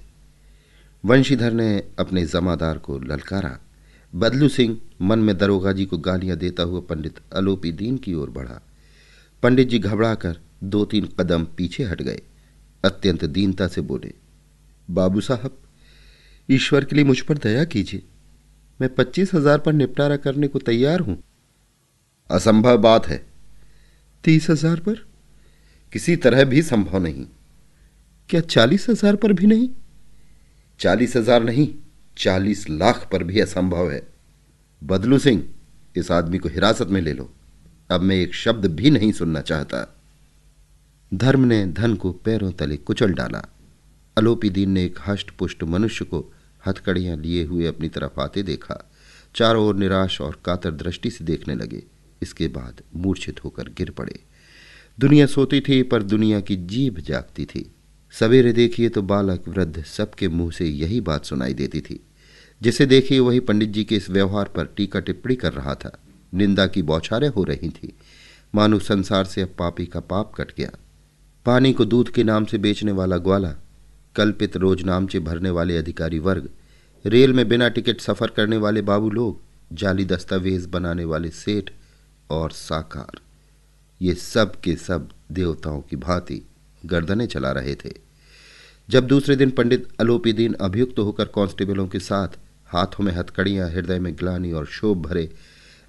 वंशीधर 1.04 1.52
ने 1.52 1.68
अपने 1.98 2.24
जमादार 2.26 2.78
को 2.78 2.98
ललकारा। 3.00 3.58
बदलू 4.12 4.48
सिंह 4.48 4.76
मन 5.02 5.18
में 5.18 5.36
दरोगा 5.38 5.72
जी 5.72 5.84
को 5.84 5.98
गालियाँ 6.00 6.36
देता 6.36 6.62
हुआ 6.62 6.80
पंडित 6.80 7.20
अलोपी 7.32 7.72
दीन 7.72 7.96
की 7.98 8.14
ओर 8.14 8.30
बढ़ा। 8.30 8.60
पंडित 9.42 9.68
जी 9.68 9.78
घबराकर 9.78 10.40
दो 10.64 10.84
तीन 10.84 11.08
कदम 11.20 11.44
पीछे 11.56 11.84
हट 11.84 12.02
गए। 12.02 12.20
अत्यंत 12.84 13.24
दीनता 13.26 13.68
से 13.68 13.80
बोले, 13.82 14.12
बाबू 14.88 15.20
साहब, 15.20 15.58
ईश्वर 16.48 16.84
के 16.84 16.96
लिए 16.96 17.04
मुझ 17.04 17.20
पर 17.20 17.38
दया 17.38 17.64
कीजिए। 17.66 18.02
मैं 18.80 18.94
पच्चीस 18.94 19.34
हज़ार 19.34 19.58
पर 19.58 19.72
निपटारा 19.72 20.16
करने 20.18 20.48
को 20.48 20.58
तैयार 20.58 21.00
हूँ। 21.00 21.22
असंभव 22.30 22.78
बात 22.78 23.06
है। 23.08 23.29
तीस 24.24 24.48
हज़ार 24.50 24.80
पर? 24.80 24.94
किसी 25.92 26.16
तरह 26.16 26.44
भी 26.44 26.62
संभव 26.62 26.98
नहीं। 26.98 27.26
क्या 28.30 28.40
चालीस 28.40 28.86
हज़ार 28.90 29.16
पर 29.16 29.32
भी 29.32 29.46
नहीं? 29.46 29.68
चालीस 30.80 31.16
हज़ार 31.16 31.42
नहीं 31.42 31.68
चालीस 32.16 32.68
लाख 32.70 33.08
पर 33.12 33.24
भी 33.24 33.40
असंभव 33.40 33.90
है। 33.90 34.02
बदलू 34.82 35.18
सिंह 35.18 35.42
इस 35.96 36.10
आदमी 36.10 36.38
को 36.38 36.48
हिरासत 36.48 36.88
में 36.88 37.00
ले 37.00 37.12
लो। 37.12 37.30
अब 37.90 38.00
मैं 38.00 38.16
एक 38.16 38.34
शब्द 38.34 38.66
भी 38.66 38.90
नहीं 38.90 39.12
सुनना 39.12 39.40
चाहता। 39.40 39.86
धर्म 41.12 41.44
ने 41.44 41.64
धन 41.66 41.94
को 41.94 42.12
पैरों 42.24 42.50
तले 42.52 42.76
कुचल 42.76 43.12
डाला। 43.12 43.42
अलोपी 44.16 44.50
दीन 44.50 44.70
ने 44.70 44.84
एक 44.84 44.98
हष्ट 45.06 45.30
पुष्ट 45.30 45.62
मनुष्य 45.64 46.04
को 46.04 46.20
हथकड़ियाँ 46.66 47.16
लिए 47.16 47.44
हुए 47.44 47.66
अपनी 47.66 47.88
तरफ़ 47.88 48.20
आते 48.20 48.42
देखा। 48.42 48.76
चारों 49.34 49.66
ओर 49.66 49.76
निराश 49.76 50.20
और 50.20 50.40
कातर 50.44 50.70
दृष्टि 50.70 51.10
से 51.10 51.24
देखने 51.24 51.54
लगे। 51.54 51.82
इसके 52.22 52.48
बाद 52.48 52.80
मूर्छित 52.96 53.44
होकर 53.44 53.62
गिर 53.62 53.90
पड़े। 53.90 54.20
दुनिया 55.00 55.26
सोती 55.26 55.60
थी, 55.60 55.82
पर 55.82 56.02
दुनिया 56.02 56.40
की 56.40 56.56
जीभ 56.56 56.98
जागती 56.98 57.44
थी। 57.44 57.72
सवेरे 58.12 58.52
देखिए 58.52 58.88
तो 58.88 59.02
बालक 59.02 59.48
वृद्ध 59.48 59.84
सबके 59.84 60.28
मुँह 60.28 60.50
से 60.50 60.66
यही 60.66 61.00
बात 61.00 61.24
सुनाई 61.24 61.54
देती 61.54 61.80
थी। 61.80 62.00
जिसे 62.62 62.86
देखिए 62.86 63.18
वही 63.18 63.40
पंडित 63.40 63.68
जी 63.68 63.84
के 63.84 63.96
इस 63.96 64.10
व्यवहार 64.10 64.44
पर 64.44 64.64
टीका 64.66 65.00
टिप्पणी 65.00 65.36
कर 65.36 65.52
रहा 65.52 65.74
था। 65.74 65.98
निंदा 66.34 66.66
की 66.66 66.82
बौछारें 66.82 67.28
हो 67.28 67.44
रही 67.44 67.68
थी। 67.68 67.96
मानो 68.54 68.78
संसार 68.78 69.24
से 69.24 69.42
अब 69.42 69.54
पापी 69.58 69.86
का 69.86 70.00
पाप 70.00 70.32
कट 70.36 70.52
गया। 70.56 70.70
पानी 71.46 71.72
को 71.72 71.84
दूध 71.84 72.10
के 72.10 72.24
नाम 72.24 72.44
से 72.44 72.58
बेचने 72.58 72.92
वाला 72.92 73.16
ग्वाला, 73.16 73.54
कल्पित 74.16 74.56
रोज 74.56 74.82
नामचे 74.82 75.20
भरने 75.20 75.50
वाले 75.50 75.76
अधिकारी 75.76 76.18
वर्ग, 76.18 76.48
रेल 77.06 77.32
में 77.32 77.48
बिना 77.48 77.68
टिकट 77.68 78.00
सफ़र 78.00 78.26
करने 78.26 78.56
वाले 78.56 78.82
बाबू 78.82 79.10
लोग, 79.10 79.40
जाली 79.72 80.04
दस्तावेज़ 80.04 80.68
बनाने 80.68 81.04
वाले 81.04 81.28
सेठ 81.28 81.70
और 82.30 82.50
साकार। 82.50 83.20
ये 84.02 84.14
सब 84.14 84.60
के 84.60 84.76
सब 84.76 85.08
देवताओं 85.32 85.80
की 85.80 85.96
भांति 85.96 86.42
गर्दने 86.86 87.26
चला 87.26 87.50
रहे 87.52 87.74
थे। 87.74 87.90
जब 88.90 89.06
दूसरे 89.06 89.36
दिन 89.36 89.50
पंडित 89.50 89.88
अलोपीदीन 90.00 90.54
अभियुक्त 90.54 90.96
तो 90.96 91.04
होकर 91.04 91.24
कांस्टेबलों 91.24 91.88
के 91.88 91.98
साथ 91.98 92.28
हाथों 92.66 93.04
में 93.04 93.12
हथकड़ियाँ, 93.12 93.70
हृदय 93.70 93.98
में 93.98 94.14
ग्लानी 94.14 94.52
और 94.52 94.66
शोभ 94.66 95.06
भरे 95.06 95.30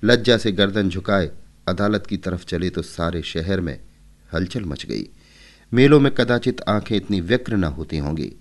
लज्जा 0.04 0.38
से 0.38 0.52
गर्दन 0.52 0.90
झुकाए 0.90 1.32
अदालत 1.68 2.08
की 2.08 2.18
तरफ़ 2.18 2.46
चले 2.46 2.70
तो 2.70 2.82
सारे 2.82 3.22
शहर 3.22 3.60
में 3.60 3.80
हलचल 4.34 4.66
मच 4.66 4.86
गई। 4.86 5.10
मेलों 5.74 6.00
में 6.00 6.14
कदाचित 6.14 6.62
आँखें 6.68 6.96
इतनी 6.96 7.22
व्यक्र 7.22 7.56
न 7.56 7.64
होती 7.64 7.98
होंगी। 7.98 8.34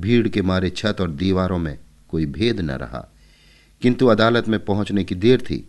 भीड़ 0.00 0.28
के 0.28 0.42
मारे 0.42 0.70
छत 0.70 0.96
और 1.00 1.10
दीवारों 1.10 1.58
में 1.58 1.78
कोई 2.08 2.26
भेद 2.26 2.60
न 2.60 2.70
रहा। 2.70 3.12
किंतु 3.82 4.06
अदालत 4.06 4.48
में 4.48 4.64
पहुँचने 4.64 5.04
की 5.04 5.14
देर 5.14 5.40
थी 5.40 5.68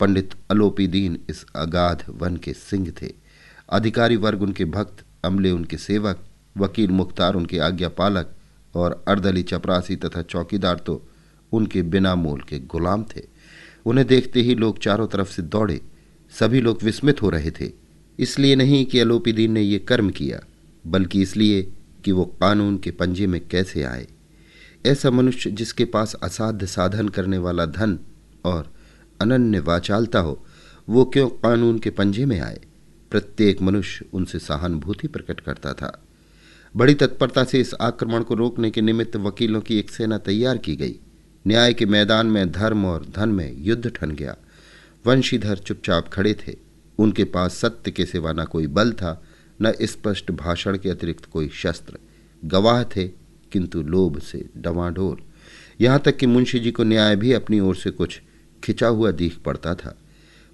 पंडित 0.00 0.34
अलोपी 0.50 0.86
दीन 0.86 1.18
इस 1.30 1.44
अगाध 1.56 2.04
वन 2.10 2.36
के 2.36 2.52
सिंह 2.52 2.92
थे। 3.02 3.12
अधिकारी 3.70 4.16
वर्ग 4.16 4.42
उनके 4.42 4.64
भक्त, 4.64 5.04
अमले 5.24 5.50
उनके 5.50 5.76
सेवक, 5.76 6.24
वकील 6.56 6.90
मुख्तार 6.90 7.34
उनके 7.34 7.58
आज्ञा 7.58 7.88
पालक 7.88 8.34
और 8.74 9.04
अर्दली 9.08 9.42
चपरासी 9.42 9.96
तथा 9.96 10.22
चौकीदार 10.22 10.76
तो 10.76 11.02
उनके 11.52 11.82
बिना 11.82 12.14
मोल 12.14 12.40
के 12.40 12.58
गुलाम 12.58 13.04
थे। 13.16 13.22
उन्हें 13.86 14.06
देखते 14.06 14.40
ही 14.40 14.54
लोग 14.54 14.78
चारों 14.78 15.06
तरफ़ 15.06 15.32
से 15.32 15.42
दौड़े। 15.42 15.80
सभी 16.30 16.60
लोग 16.60 16.82
विस्मित 16.82 17.22
हो 17.22 17.30
रहे 17.30 17.50
थे। 17.50 17.70
इसलिए 18.18 18.56
नहीं 18.56 18.86
कि 18.86 18.98
अलोपीदीन 18.98 19.52
ने 19.52 19.62
यह 19.62 19.80
कर्म 19.88 20.10
किया, 20.10 20.40
बल्कि 20.86 21.22
इसलिए 21.22 21.62
कि 22.04 22.12
वो 22.12 22.24
कानून 22.24 22.78
के 22.78 22.90
पंजे 22.90 23.26
में 23.26 23.48
कैसे 23.48 23.82
आए। 23.82 24.06
ऐसा 24.86 25.10
मनुष्य 25.10 25.50
जिसके 25.50 25.84
पास 25.84 26.14
असाध्य 26.14 26.66
साधन 26.66 27.08
करने 27.08 27.38
वाला 27.38 27.66
धन 27.66 27.98
और 28.44 28.75
अनन्य 29.20 29.58
वाचालता 29.58 30.18
हो, 30.18 30.46
वो 30.88 31.04
क्यों 31.04 31.28
कानून 31.28 31.78
के 31.78 31.90
पंजे 31.90 32.26
में 32.26 32.40
आए? 32.40 32.60
प्रत्येक 33.10 33.62
मनुष्य 33.62 34.04
उनसे 34.12 34.38
सहानुभूति 34.38 35.08
प्रकट 35.08 35.40
करता 35.40 35.72
था। 35.72 36.02
बड़ी 36.76 36.94
तत्परता 36.94 37.44
से 37.44 37.60
इस 37.60 37.74
आक्रमण 37.80 38.22
को 38.22 38.34
रोकने 38.34 38.70
के 38.70 38.80
निमित्त 38.80 39.16
वकीलों 39.16 39.60
की 39.60 39.78
एक 39.78 39.90
सेना 39.90 40.18
तैयार 40.18 40.58
की 40.58 40.76
गई। 40.76 40.94
न्याय 41.46 41.74
के 41.74 41.86
मैदान 41.86 42.26
में 42.26 42.52
धर्म 42.52 42.86
और 42.86 43.06
धन 43.16 43.28
में 43.28 43.54
युद्ध 43.58 43.90
ठन 43.90 44.10
गया। 44.10 44.36
वंशीधर 45.06 45.56
चुपचाप 45.56 46.08
खड़े 46.08 46.34
थे। 46.34 46.56
उनके 46.98 47.24
पास 47.24 47.54
सत्य 47.54 47.90
के 47.90 48.06
सिवा 48.06 48.32
न 48.32 48.44
कोई 48.44 48.66
बल 48.66 48.92
था, 48.92 49.24
न 49.62 49.72
स्पष्ट 49.82 50.30
भाषण 50.30 50.78
के 50.78 50.90
अतिरिक्त 50.90 51.24
कोई 51.24 51.48
शस्त्र। 51.48 51.98
गवाह 52.44 52.84
थे, 52.84 53.08
किंतु 53.52 53.82
लोभ 53.82 54.18
से 54.18 54.48
डवाडोल 54.56 55.16
यहाँ 55.80 55.98
तक 55.98 56.16
कि 56.16 56.26
मुंशी 56.26 56.58
जी 56.58 56.70
को 56.70 56.84
न्याय 56.84 57.16
भी 57.16 57.32
अपनी 57.32 57.60
ओर 57.60 57.76
से 57.76 57.90
कुछ 57.90 58.20
खिंचा 58.66 58.86
हुआ 58.86 59.10
दीख 59.10 59.38
पड़ता 59.38 59.74
था। 59.74 59.96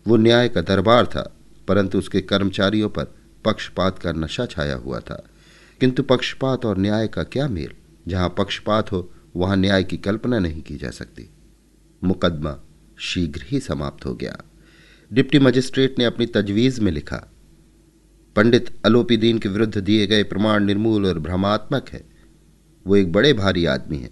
वो 0.08 0.16
न्याय 0.16 0.48
का 0.48 0.60
दरबार 0.60 1.06
था, 1.06 1.36
परंतु 1.68 1.98
उसके 1.98 2.20
कर्मचारियों 2.20 2.88
पर 2.88 3.04
पक्षपात 3.44 3.98
का 3.98 4.12
नशा 4.12 4.46
छाया 4.46 4.74
हुआ 4.74 5.00
था। 5.00 5.28
किंतु 5.80 6.02
पक्षपात 6.02 6.64
और 6.64 6.78
न्याय 6.78 7.08
का 7.08 7.22
क्या 7.22 7.48
मेल? 7.48 7.72
जहाँ 8.08 8.34
पक्षपात 8.38 8.92
हो, 8.92 9.12
वहाँ 9.36 9.56
न्याय 9.56 9.84
की 9.84 9.96
कल्पना 9.96 10.38
नहीं 10.38 10.62
की 10.62 10.76
जा 10.76 10.90
सकती। 10.90 11.28
मुकदमा 12.04 12.58
शीघ्र 12.98 13.42
ही 13.44 13.60
समाप्त 13.60 14.06
हो 14.06 14.14
गया। 14.14 14.36
डिप्टी 15.12 15.38
मजिस्ट्रेट 15.38 15.98
ने 15.98 16.04
अपनी 16.04 16.26
तजवीज़ 16.26 16.80
में 16.80 16.92
लिखा, 16.92 17.30
पंडित 18.36 18.70
अलोपीदीन 18.84 19.38
के 19.38 19.48
विरुद्ध 19.48 19.78
दिए 19.78 20.06
गए 20.06 20.22
प्रमाण 20.22 20.64
निर्मूल 20.64 21.06
और 21.06 21.18
भ्रमात्मक 21.18 21.88
है। 21.88 22.04
वो 22.86 22.96
एक 22.96 23.12
बड़े 23.12 23.32
भारी 23.32 23.64
आदमी 23.64 23.98
हैं। 23.98 24.10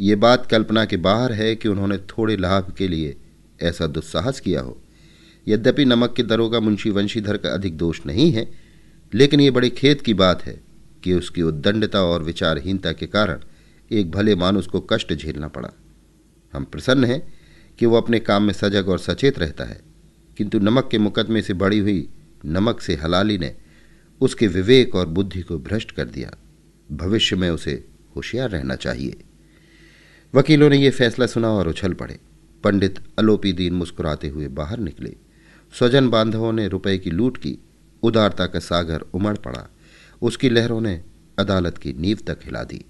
ये 0.00 0.14
बात 0.14 0.46
कल्पना 0.46 0.84
के 0.84 0.96
बाहर 0.96 1.32
है 1.32 1.56
कि 1.56 1.68
उन्होंने 1.68 1.98
थोड़े 1.98 2.36
लाभ 2.36 2.72
के 2.72 2.88
लिए 2.88 3.16
ऐसा 3.62 3.86
दुस्साहस 3.86 4.40
किया 4.40 4.60
हो। 4.60 4.80
यद्यपि 5.48 5.84
नमक 5.84 6.14
के 6.16 6.22
दरोगा 6.22 6.60
मुंशी 6.60 6.90
वंशीधर 6.90 7.36
का 7.36 7.48
अधिक 7.48 7.76
दोष 7.76 8.00
नहीं 8.06 8.30
है, 8.32 8.50
लेकिन 9.14 9.40
ये 9.40 9.50
बड़े 9.50 9.70
खेत 9.70 10.00
की 10.00 10.14
बात 10.14 10.42
है 10.42 10.60
कि 11.04 11.12
उसकी 11.12 11.42
उद्दंडता 11.42 12.02
और 12.02 12.22
विचारहीनता 12.22 12.92
के 12.92 13.06
कारण 13.06 13.40
एक 13.90 14.10
भले 14.10 14.34
मानुस 14.34 14.66
को 14.66 14.80
कष्ट 14.80 15.12
झेलना 15.14 15.48
पड़ा। 15.48 15.70
हम 16.52 16.64
प्रसन्न 16.64 17.04
हैं 17.04 17.22
कि 17.78 17.86
वो 17.86 17.96
अपने 17.96 18.18
काम 18.20 18.42
में 18.42 18.52
सजग 18.52 18.88
और 18.88 18.98
सचेत 18.98 19.38
रहता 19.38 19.64
है, 19.64 19.80
किंतु 20.36 20.58
नमक 20.58 20.88
के 20.90 20.98
मुकदमे 20.98 21.42
से 21.42 21.54
बड़ी 21.54 21.78
हुई 21.78 22.08
नमक 22.44 22.80
से 22.80 22.94
हलाली 22.94 23.38
ने 23.38 23.54
उसके 24.20 24.46
विवेक 24.46 24.94
और 24.94 25.06
बुद्धि 25.06 25.40
को 25.40 25.58
भ्रष्ट 25.58 25.92
कर 25.92 26.04
दिया। 26.04 26.34
भविष्य 26.92 27.36
में 27.36 27.50
उसे 27.50 27.84
होशियार 28.16 28.50
रहना 28.50 28.74
चाहिए। 28.74 29.16
वकीलों 30.34 30.68
ने 30.70 30.76
यह 30.76 30.90
फैसला 30.90 31.26
सुना 31.26 31.50
और 31.50 31.68
उछल 31.68 31.92
पड़े। 31.92 32.18
पंडित 32.64 32.98
अलोपी 33.18 33.52
दीन 33.52 33.74
मुस्कुराते 33.74 34.28
हुए 34.28 34.48
बाहर 34.48 34.78
निकले। 34.78 35.16
स्वजन 35.74 36.08
बांधवों 36.08 36.52
ने 36.52 36.66
रुपए 36.68 36.96
की 36.98 37.10
लूट 37.10 37.36
की। 37.36 37.58
उदारता 38.02 38.46
का 38.46 38.58
सागर 38.58 39.04
उमड़ 39.14 39.36
पड़ा। 39.36 39.68
उसकी 40.22 40.48
लहरों 40.48 40.80
ने 40.80 41.00
अदालत 41.38 41.78
की 41.78 41.92
नींव 41.92 42.18
तक 42.26 42.38
हिला 42.44 42.62
दी। 42.64 42.84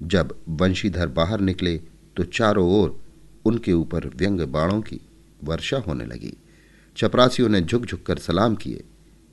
जब 0.00 0.34
वंशीधर 0.50 1.08
बाहर 1.08 1.40
निकले 1.40 1.76
तो 2.16 2.24
चारों 2.24 2.68
ओर 2.72 2.98
उनके 3.44 3.72
ऊपर 3.72 4.06
व्यंग 4.08 4.40
बाणों 4.48 4.80
की 4.80 5.00
वर्षा 5.44 5.78
होने 5.78 6.04
लगी। 6.04 6.32
चपरासियों 6.96 7.48
ने 7.48 7.60
झुक 7.60 7.84
झुक 7.86 8.02
कर 8.02 8.18
सलाम 8.18 8.54
किए, 8.54 8.84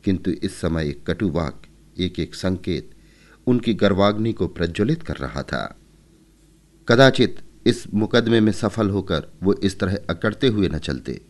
किंतु 0.03 0.31
इस 0.31 0.59
समय 0.61 0.87
एक 0.89 1.03
कटुवाक 1.07 1.61
एक 1.99 2.19
एक 2.19 2.35
संकेत 2.35 2.91
उनकी 3.47 3.73
गर्वाग्नि 3.73 4.33
को 4.33 4.47
प्रज्वलित 4.47 5.03
कर 5.03 5.17
रहा 5.17 5.43
था। 5.43 5.77
कदाचित 6.87 7.39
इस 7.67 7.93
मुकदमे 7.93 8.39
में 8.39 8.51
सफल 8.51 8.89
होकर 8.89 9.27
वो 9.43 9.53
इस 9.53 9.79
तरह 9.79 9.97
अकड़ते 10.09 10.47
हुए 10.47 10.69
न 10.69 10.77
चलते। 10.77 11.21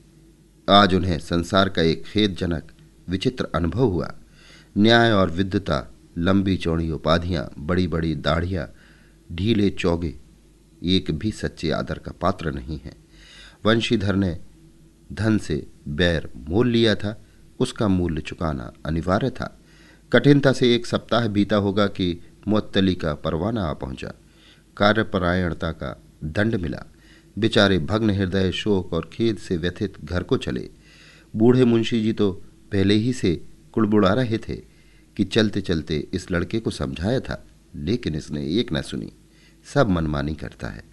आज 0.69 0.95
उन्हें 0.95 1.19
संसार 1.19 1.69
का 1.69 1.81
एक 1.81 2.03
खेदजनक, 2.05 2.63
विचित्र 3.09 3.47
अनुभव 3.55 3.87
हुआ। 3.87 4.13
न्याय 4.77 5.11
और 5.11 5.29
विद्युता, 5.29 5.93
लंबी 6.17 6.57
चौड़ी 6.57 6.91
उपाधियाँ 6.91 7.51
बड़ी 7.59 7.87
बड़ी 7.87 8.15
दाढ़ियाँ, 8.15 8.73
ढीले 9.31 9.69
चौगे, 9.69 10.15
एक 10.83 11.11
भी 11.11 11.31
सच्चे 11.31 11.71
आदर 11.71 11.97
का 11.97 12.11
पात्र 12.11 12.51
नहीं 12.51 12.79
है। 12.85 12.93
वंशीधर 13.65 14.15
ने 14.15 14.39
धन 15.13 15.37
से 15.37 15.67
बैर 15.87 16.29
मोल 16.49 16.67
लिया 16.67 16.95
था, 16.95 17.25
उसका 17.59 17.87
मूल्य 17.87 18.21
चुकाना 18.21 18.73
अनिवार्य 18.85 19.29
था। 19.29 19.59
कठिनता 20.13 20.51
से 20.51 20.75
एक 20.75 20.85
सप्ताह 20.85 21.27
बीता 21.27 21.55
होगा 21.55 21.87
कि 21.87 22.19
मुअत्तली 22.47 22.95
का 22.95 23.13
परवाना 23.13 23.63
आ 23.63 23.73
पहुँचा। 23.73 24.13
कार्यपरायणता 24.77 25.71
का 25.71 26.03
दंड 26.21 26.55
मिला। 26.55 26.85
बेचारे 27.37 27.77
भग्न 27.79 28.09
हृदय 28.09 28.51
शोक 28.51 28.93
और 28.93 29.09
खेद 29.13 29.37
से 29.37 29.57
व्यथित 29.57 29.99
घर 30.03 30.23
को 30.23 30.37
चले। 30.37 30.69
बूढ़े 31.33 31.65
मुंशी 31.65 32.01
जी 32.03 32.13
तो 32.13 32.31
पहले 32.71 32.93
ही 32.93 33.13
से 33.13 33.35
कुड़बुड़ा 33.73 34.13
रहे 34.13 34.37
थे 34.37 34.55
कि 35.17 35.23
चलते 35.23 35.61
चलते 35.61 35.97
इस 36.13 36.29
लड़के 36.31 36.59
को 36.59 36.71
समझाया 36.71 37.19
था, 37.19 37.43
लेकिन 37.75 38.15
इसने 38.15 38.45
एक 38.59 38.73
न 38.73 38.81
सुनी। 38.81 39.11
सब 39.67 39.89
मनमानी 39.89 40.33
करता 40.35 40.67
है। 40.67 40.83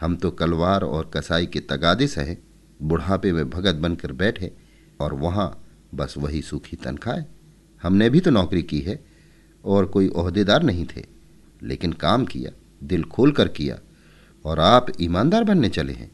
हम 0.00 0.16
तो 0.16 0.30
कलवार 0.30 0.82
और 0.82 1.10
कसाई 1.14 1.46
के 1.46 1.60
तगादे 1.60 2.06
से 2.06 2.20
हैं। 2.20 2.38
बुढ़ापे 2.80 3.32
में 3.32 3.48
भगत 3.50 3.74
बनकर 3.74 4.12
बैठे 4.12 4.52
और 5.00 5.14
वहाँ 5.14 5.50
बस 5.94 6.14
वही 6.18 6.42
सूखी 6.42 6.76
तनख्वाह 6.76 7.24
हमने 7.82 8.08
भी 8.10 8.20
तो 8.20 8.30
नौकरी 8.30 8.62
की 8.62 8.80
है 8.80 8.98
और 9.64 9.86
कोई 9.86 10.08
अहदेदार 10.08 10.62
नहीं 10.62 10.86
थे, 10.86 11.04
लेकिन 11.62 11.92
काम 11.92 12.24
किया, 12.24 12.50
दिल 12.82 13.04
खोल 13.04 13.32
कर 13.32 13.48
किया। 13.48 13.78
और 14.48 14.60
आप 14.60 14.86
ईमानदार 15.00 15.44
बनने 15.44 15.68
चले 15.68 15.92
हैं। 15.92 16.10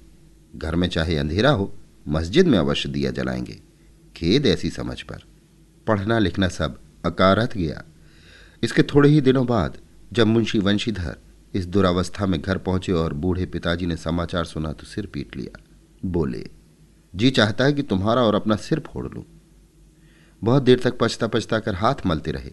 घर 0.56 0.76
में 0.76 0.88
चाहे 0.88 1.16
अंधेरा 1.16 1.50
हो, 1.50 1.72
मस्जिद 2.08 2.46
में 2.46 2.58
अवश्य 2.58 2.88
दिया 2.88 3.10
जलाएँगे। 3.10 3.60
खेद 4.16 4.46
ऐसी 4.46 4.70
समझ 4.70 5.02
पर। 5.02 5.22
पढ़ना 5.86 6.18
लिखना 6.18 6.48
सब 6.48 6.78
अकारत 7.04 7.56
गया। 7.56 7.84
इसके 8.62 8.82
थोड़े 8.82 9.08
ही 9.08 9.20
दिनों 9.20 9.46
बाद 9.46 9.78
जब 10.12 10.26
मुंशी 10.26 10.58
वंशीधर 10.58 11.16
इस 11.54 11.66
दुरावस्था 11.66 12.26
में 12.26 12.40
घर 12.42 12.58
पहुँचे 12.58 12.92
और 12.92 13.12
बूढ़े 13.12 13.46
पिताजी 13.46 13.86
ने 13.86 13.96
समाचार 13.96 14.44
सुना 14.44 14.72
तो 14.72 14.86
सिर 14.86 15.06
पीट 15.06 15.36
लिया। 15.36 15.60
बोले, 16.04 16.50
जी 17.14 17.30
चाहता 17.30 17.64
है 17.64 17.72
कि 17.72 17.82
तुम्हारा 17.82 18.22
और 18.22 18.34
अपना 18.34 18.56
सिर 18.56 18.80
फोड़ 18.80 19.14
लूँ। 19.14 19.24
बहुत 20.44 20.62
देर 20.62 20.80
तक 20.80 20.98
पछता 21.00 21.26
पछता 21.26 21.58
कर 21.58 21.74
हाथ 21.74 21.94
मलते 22.06 22.30
रहे। 22.30 22.50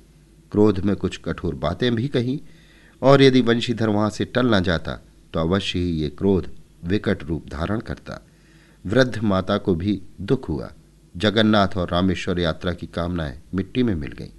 क्रोध 0.52 0.80
में 0.80 0.96
कुछ 0.96 1.18
कठोर 1.18 1.56
बातें 1.56 1.96
भी 1.96 2.08
कहीं, 2.08 2.40
और 3.02 3.22
यदि 3.22 3.42
वंशीधर 3.42 3.90
वहाँ 3.90 4.10
से 4.10 4.26
टल 4.26 4.48
ना 4.48 4.60
जाता 4.60 5.00
तो 5.34 5.40
अवश्य 5.40 5.80
ही 5.80 5.86
ये 5.86 6.10
क्रोध 6.10 6.52
विकट 6.84 7.24
रूप 7.24 7.48
धारण 7.50 7.80
करता। 7.80 8.28
वृद्ध 8.86 9.20
माता 9.20 9.58
को 9.58 9.76
भी 9.76 10.02
दुख 10.22 10.50
हुआ। 10.50 10.74
जगन्नाथ 11.18 11.68
और 11.78 11.90
रामेश्वर 11.90 12.40
यात्रा 12.40 12.74
की 12.74 12.88
कामनाएँ 12.88 13.42
मिट्टी 13.54 13.84
में 13.84 13.96
मिल 13.96 14.12
गईं। 14.12 14.30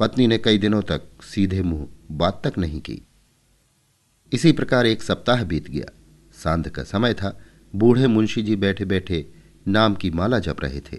पत्नी 0.00 0.26
ने 0.26 0.38
कई 0.38 0.58
दिनों 0.58 0.82
तक 0.82 1.02
सीधे 1.22 1.62
मुँह 1.62 1.88
बात 2.10 2.40
तक 2.46 2.58
नहीं 2.58 2.80
की। 2.80 3.02
इसी 4.32 4.52
प्रकार 4.52 4.86
एक 4.86 5.02
सप्ताह 5.02 5.44
बीत 5.44 5.70
गया। 5.70 5.92
सांध 6.32 6.68
का 6.68 6.82
समय 6.84 7.14
था। 7.14 7.40
बूढ़े 7.76 8.06
मुंशी 8.06 8.42
जी 8.42 8.56
बैठे 8.56 8.84
बैठे 8.84 9.32
नाम 9.68 9.94
की 9.94 10.10
माला 10.10 10.38
जप 10.38 10.56
रहे 10.60 10.80
थे। 10.80 10.98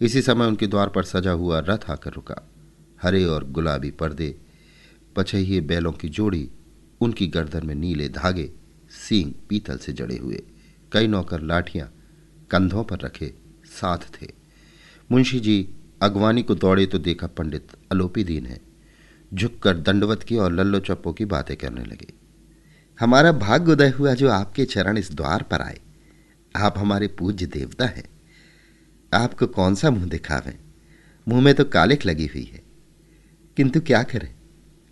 इसी 0.00 0.22
समय 0.22 0.46
उनके 0.46 0.66
द्वार 0.66 0.88
पर 0.88 1.02
सजा 1.02 1.30
हुआ 1.30 1.58
रथ 1.58 1.90
आकर 1.90 2.12
रुका। 2.12 2.50
हरे 3.02 3.24
और 3.24 3.50
गुलाबी 3.50 3.90
पर्दे 3.90 4.36
पछहिए 5.16 5.60
बैलों 5.60 5.92
की 5.92 6.08
जोड़ी 6.08 6.50
उनकी 7.00 7.26
गर्दन 7.26 7.66
में 7.66 7.74
नीले 7.74 8.08
धागे 8.08 8.52
सींग 8.90 9.32
पीतल 9.48 9.76
से 9.76 9.92
जड़े 9.92 10.16
हुए। 10.16 10.42
कई 10.92 11.06
नौकर 11.06 11.40
लाठियाँ 11.40 11.92
कंधों 12.50 12.84
पर 12.84 12.98
रखे 12.98 13.34
साथ 13.64 13.98
थे। 13.98 14.26
मुंशी 15.12 15.40
जी 15.40 15.74
अगवानी 16.02 16.42
को 16.42 16.54
दौड़े 16.54 16.86
तो 16.86 16.98
देखा 16.98 17.26
पंडित 17.26 17.68
अलोपी 17.92 18.24
दीन 18.24 18.46
है। 18.46 18.60
झुककर 19.34 19.76
दंडवत 19.76 20.22
की 20.22 20.36
और 20.36 20.52
लल्लो 20.52 20.78
चप्पो 20.78 21.12
की 21.12 21.24
बातें 21.24 21.56
करने 21.56 21.84
लगे। 21.84 22.12
हमारा 23.00 23.32
भाग्य 23.32 23.72
उदय 23.72 23.88
हुआ 23.88 24.14
जो 24.14 24.30
आपके 24.30 24.64
चरण 24.64 24.98
इस 24.98 25.12
द्वार 25.12 25.42
पर 25.42 25.60
आए। 25.60 25.80
आप 26.56 26.78
हमारे 26.78 27.08
पूज्य 27.08 27.46
देवता 27.46 27.86
हैं। 27.86 28.08
आपको 29.14 29.46
कौन 29.46 29.74
सा 29.74 29.90
मुँह 29.90 30.08
दिखावें? 30.08 30.58
मुँह 31.28 31.40
में 31.40 31.54
तो 31.54 31.64
कालिक 31.64 32.06
लगी 32.06 32.26
हुई 32.26 32.44
है। 32.44 32.62
किंतु 33.56 33.80
क्या 33.80 34.02
करें? 34.02 34.34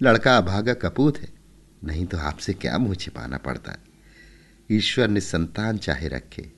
लड़का 0.03 0.37
अभागा 0.37 0.75
कपूत 0.75 1.19
है। 1.19 1.44
नहीं 1.85 2.07
तो 2.07 2.19
आपसे 2.19 2.53
क्या 2.53 2.79
मुँह 2.79 2.95
छिपाना 2.95 3.37
पड़ता? 3.37 3.77
ईश्वर 4.71 5.09
ने 5.09 5.21
संतान 5.21 5.79
चाहे 5.79 6.09
रखे, 6.09 6.53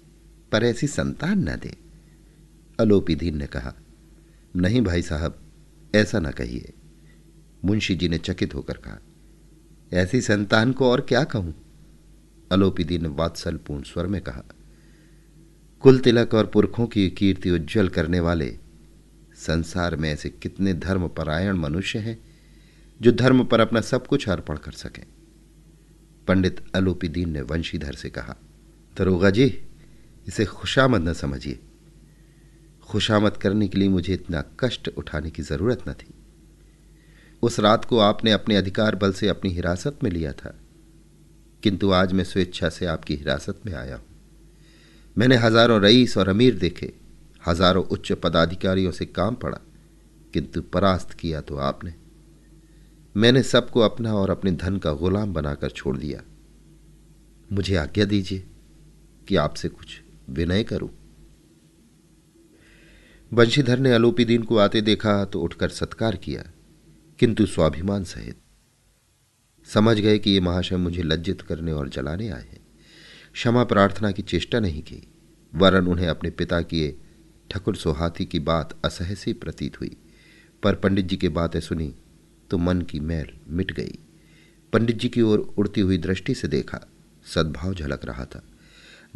पर 0.53 0.65
ऐसी 0.65 0.87
संतान 0.87 1.49
न 1.49 1.57
दे। 1.57 1.77
अलोपीधीन 2.81 3.37
ने 3.37 3.47
कहा, 3.47 3.75
नहीं 4.57 4.83
भाई 4.83 5.03
साहब, 5.03 5.39
ऐसा 5.95 6.19
न 6.19 6.31
कहिए। 6.31 6.73
मुंशी 7.65 7.95
जी 7.95 8.09
ने 8.09 8.19
चकित 8.19 8.55
होकर 8.55 8.75
कहा, 8.75 8.99
ऐसी 9.93 10.21
संतान 10.21 10.73
को 10.73 10.91
और 10.91 11.01
क्या 11.01 11.25
कहूँ? 11.25 11.55
अलोपीदी 12.53 12.99
ने 12.99 13.09
वात्सलपूर्ण 13.09 13.83
स्वर 13.83 14.07
में 14.07 14.21
कहा, 14.21 14.43
कुल 15.81 15.99
तिलक 15.99 16.35
और 16.35 16.47
पुरखों 16.47 16.87
की 16.87 17.11
कीर्ति 17.11 17.51
उज्जवल 17.51 17.89
करने 17.89 18.21
वाले, 18.21 18.59
संसार 19.35 19.97
में 19.97 20.13
ऐसे 20.13 20.31
कितने 20.31 20.75
धर्मपरायण 20.75 21.57
मनुष्य 21.57 21.99
हैं, 21.99 22.19
जो 23.03 23.13
धर्म 23.13 23.45
पर 23.45 23.61
अपना 23.61 23.81
सब 23.81 24.07
कुछ 24.07 24.29
अर्पण 24.29 24.57
कर 24.57 24.73
सकें। 24.73 25.05
पंडित 26.29 26.63
अलोपीदीन 26.75 27.31
ने 27.31 27.41
वंशीधर 27.43 27.95
से 27.95 28.11
कहा, 28.11 28.37
दरोगा 28.97 29.31
जी, 29.31 29.47
इसे 30.27 30.45
खुशामद 30.47 31.09
न 31.09 31.13
समझिए। 31.15 31.59
खुशामद 32.83 33.37
करने 33.37 33.69
के 33.69 33.79
लिए 33.79 33.89
मुझे 33.89 34.13
इतना 34.15 34.43
कष्ट 34.61 34.89
उठाने 34.89 35.31
की 35.31 35.43
ज़रूरत 35.43 35.83
न 35.89 35.93
थी। 35.95 36.13
उस 37.43 37.59
रात 37.61 37.85
को 37.85 37.99
आपने 38.01 38.33
अपने 38.33 38.57
अधिकार 38.57 38.95
बल 38.95 39.13
से 39.13 39.29
अपनी 39.29 39.51
हिरासत 39.51 39.99
में 40.03 40.11
लिया 40.11 40.33
था, 40.33 40.55
किंतु 41.63 41.91
आज 41.93 42.13
मैं 42.13 42.25
स्वेच्छा 42.25 42.69
से 42.69 42.87
आपकी 42.87 43.15
हिरासत 43.15 43.61
में 43.67 43.73
आया 43.75 43.97
हूँ। 43.97 44.05
मैंने 45.17 45.37
हज़ारों 45.37 45.81
रईस 45.83 46.17
और 46.19 46.29
अमीर 46.29 46.59
देखे, 46.59 46.93
हज़ारों 47.43 47.85
उच्च 47.85 48.13
पदाधिकारियों 48.15 48.93
से 48.93 49.07
काम 49.07 49.35
पड़ा, 49.35 49.59
किंतु 50.35 50.63
परास्त 50.65 51.13
किया 51.13 51.41
तो 51.41 51.57
आपने। 51.59 51.95
मैंने 53.17 53.43
सबको 53.43 53.81
अपना 53.81 54.15
और 54.15 54.31
अपने 54.31 54.51
धन 54.53 54.77
का 54.77 54.93
गुलाम 54.93 55.33
बनाकर 55.33 55.71
छोड़ 55.71 55.97
दिया। 55.99 56.23
मुझे 57.53 57.77
आज्ञा 57.77 58.05
दीजिए 58.05 58.47
कि 59.29 59.37
आपसे 59.37 59.69
कुछ 59.69 60.01
विनय 60.31 60.65
करूँ। 60.65 60.91
बंशीधर 63.33 63.79
ने 63.79 63.93
अलोपीदीन 63.93 64.43
को 64.43 64.57
आते 64.57 64.81
देखा 64.81 65.25
तो 65.25 65.41
उठकर 65.41 65.69
सत्कार 65.69 66.17
किया, 66.17 66.45
किंतु 67.19 67.47
स्वाभिमान 67.47 68.05
सहित। 68.05 68.39
समझ 69.69 69.99
गए 70.01 70.19
कि 70.19 70.31
ये 70.31 70.41
महाशय 70.41 70.77
मुझे 70.77 71.03
लज्जित 71.03 71.43
करने 71.43 71.73
और 71.73 71.89
जलाने 71.89 72.29
आए 72.29 72.43
हैं। 72.43 72.61
क्षमा 73.33 73.65
प्रार्थना 73.65 74.11
की 74.11 74.23
चेष्टा 74.23 74.61
नहीं 74.61 74.83
की, 74.83 75.03
वरन 75.55 75.87
उन्हें 75.87 76.09
अपने 76.09 76.31
पिता 76.31 76.61
की 76.61 77.03
ठकुर 77.51 77.77
सोहाती 77.77 78.25
की 78.25 78.39
बात 78.41 78.79
असहसी 78.85 79.33
प्रतीत 79.33 79.81
हुई। 79.81 79.97
पर 80.63 80.75
पंडित 80.75 81.07
जी 81.07 81.17
की 81.17 81.29
बातें 81.29 81.61
सुनी 81.61 81.95
तो 82.51 82.59
मन 82.59 82.83
की 82.83 83.01
मैल 83.01 83.27
मिट 83.49 83.73
गई। 83.73 83.99
पंडित 84.73 84.97
जी 84.97 85.09
की 85.09 85.23
ओर 85.23 85.55
उड़ती 85.59 85.81
हुई 85.81 85.99
दृष्टि 85.99 86.35
से 86.35 86.49
देखा, 86.49 86.89
सद्भाव 87.35 87.75
झलक 87.75 88.05
रहा 88.05 88.25
था। 88.25 88.43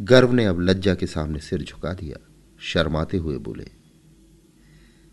गर्व 0.01 0.31
ने 0.31 0.45
अब 0.45 0.61
लज्जा 0.61 0.95
के 0.95 1.07
सामने 1.07 1.39
सिर 1.39 1.63
झुका 1.63 1.93
दिया, 1.93 2.27
शर्माते 2.59 3.17
हुए 3.17 3.37
बोले, 3.37 3.67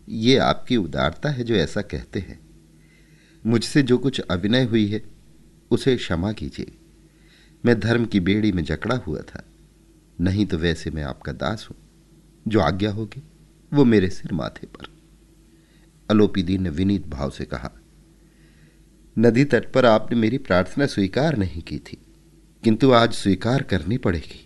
ये 0.09 0.37
आपकी 0.37 0.77
उदारता 0.77 1.29
है 1.29 1.43
जो 1.43 1.55
ऐसा 1.55 1.81
कहते 1.81 2.19
हैं। 2.19 2.39
मुझसे 3.45 3.81
जो 3.81 3.97
कुछ 3.97 4.19
अभिनय 4.19 4.63
हुई 4.63 4.87
है, 4.87 5.03
उसे 5.71 5.95
क्षमा 5.95 6.31
कीजिए। 6.31 6.71
मैं 7.65 7.79
धर्म 7.79 8.05
की 8.05 8.19
बेड़ी 8.19 8.51
में 8.51 8.63
जकड़ा 8.63 8.95
हुआ 8.95 9.21
था। 9.21 9.45
नहीं 10.21 10.45
तो 10.45 10.57
वैसे 10.57 10.91
मैं 10.91 11.03
आपका 11.03 11.31
दास 11.31 11.67
हूँ। 11.71 11.77
जो 12.47 12.59
आज्ञा 12.59 12.91
होगी, 12.91 13.23
वो 13.73 13.85
मेरे 13.85 14.09
सिर 14.09 14.33
माथे 14.33 14.67
पर। 14.67 14.83
अलोपी 14.83 16.09
अलोपीदीन 16.09 16.61
ने 16.63 16.69
विनीत 16.69 17.07
भाव 17.07 17.29
से 17.29 17.45
कहा 17.45 17.71
नदी 19.19 19.43
तट 19.45 19.65
पर 19.71 19.85
आपने 19.85 20.17
मेरी 20.17 20.37
प्रार्थना 20.37 20.85
स्वीकार 20.85 21.37
नहीं 21.37 21.61
की 21.61 21.77
थी, 21.79 21.97
किंतु 22.63 22.91
आज 22.91 23.13
स्वीकार 23.13 23.63
करनी 23.63 23.97
पड़ेगी। 23.97 24.45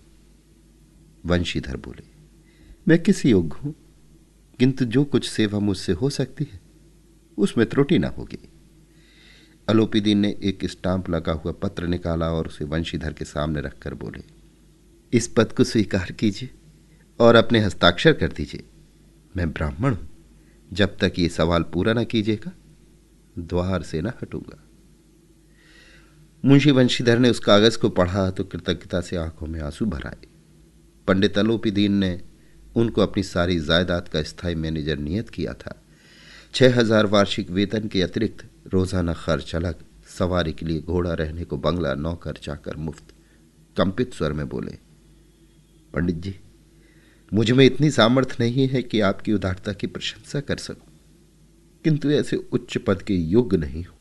वंशीधर 1.23 1.77
बोले, 1.77 2.03
मैं 2.87 2.97
किस 2.99 3.25
योग्य 3.25 3.59
हूँ, 3.63 3.73
किंतु 4.59 4.85
जो 4.85 5.03
कुछ 5.05 5.29
सेवा 5.29 5.59
मुझसे 5.59 5.91
हो 5.91 6.09
सकती 6.09 6.43
है, 6.43 6.59
उसमें 7.37 7.65
त्रुटि 7.69 7.99
ना 7.99 8.07
होगी। 8.07 8.39
अलोपीदीन 9.67 10.17
ने 10.17 10.35
एक 10.43 10.65
स्टाम्प 10.65 11.09
लगा 11.09 11.33
हुआ 11.33 11.51
पत्र 11.61 11.87
निकाला 11.87 12.31
और 12.31 12.47
उसे 12.47 12.65
वंशीधर 12.65 13.13
के 13.13 13.25
सामने 13.25 13.61
रखकर 13.61 13.93
बोले, 13.95 14.23
इस 15.13 15.27
पद 15.27 15.51
को 15.51 15.63
स्वीकार 15.65 16.11
कीजिए 16.11 16.49
और 17.19 17.35
अपने 17.35 17.59
हस्ताक्षर 17.59 18.13
कर 18.13 18.31
दीजिए। 18.31 18.63
मैं 19.35 19.51
ब्राह्मण 19.51 19.93
हूँ, 19.93 20.09
जब 20.71 20.97
तक 20.97 21.19
ये 21.19 21.29
सवाल 21.29 21.63
पूरा 21.63 21.93
ना 21.93 22.03
कीजिएगा। 22.05 22.51
द्वार 23.39 23.83
से 23.83 24.01
न 24.01 24.11
हटूँगा। 24.21 24.59
मुंशी 26.43 26.71
वंशीधर 26.71 27.19
ने 27.19 27.29
उस 27.29 27.39
कागज़ 27.39 27.77
को 27.77 27.89
पढ़ा 27.91 28.29
तो 28.29 28.43
कृतज्ञता 28.43 29.01
से 29.01 29.15
आँखों 29.17 29.47
में 29.47 29.59
आँसू 29.61 29.85
भर 29.85 30.07
आए 30.07 30.27
पंडित 31.07 31.37
अलोपीदीन 31.37 31.93
ने 31.95 32.19
उनको 32.75 33.01
अपनी 33.01 33.23
सारी 33.23 33.59
जायदाद 33.59 34.07
का 34.07 34.21
स्थायी 34.23 34.55
मैनेजर 34.55 34.97
नियत 34.99 35.29
किया 35.29 35.53
था। 35.53 35.75
छह 36.53 36.79
हज़ार 36.79 37.05
वार्षिक 37.05 37.49
वेतन 37.51 37.87
के 37.87 38.01
अतिरिक्त 38.01 38.45
रोज़ाना 38.67 39.13
खर्च 39.15 39.55
अलग, 39.55 39.75
सवारी 40.09 40.53
के 40.53 40.65
लिए 40.65 40.81
घोड़ा 40.81 41.13
रहने 41.13 41.43
को 41.43 41.57
बंगला, 41.57 41.93
नौकर, 41.95 42.33
चाकर, 42.33 42.75
मुफ़्त, 42.77 43.13
कंपित 43.75 44.13
स्वर 44.13 44.33
में 44.33 44.47
बोले, 44.49 44.77
पंडित 45.93 46.15
जी, 46.15 46.35
मुझमें 47.31 47.65
इतनी 47.65 47.89
सामर्थ्य 47.91 48.35
नहीं 48.39 48.67
है 48.67 48.81
कि 48.83 48.99
आपकी 49.01 49.33
उदारता 49.33 49.73
की 49.73 49.87
प्रशंसा 49.87 50.39
कर 50.41 50.57
सकूँ। 50.59 50.92
किंतु 51.83 52.11
ऐसे 52.11 52.35
उच्च 52.35 52.77
पद 52.77 53.01
के 53.01 53.15
योग्य 53.15 53.57
नहीं 53.57 53.83
हो। 53.83 53.93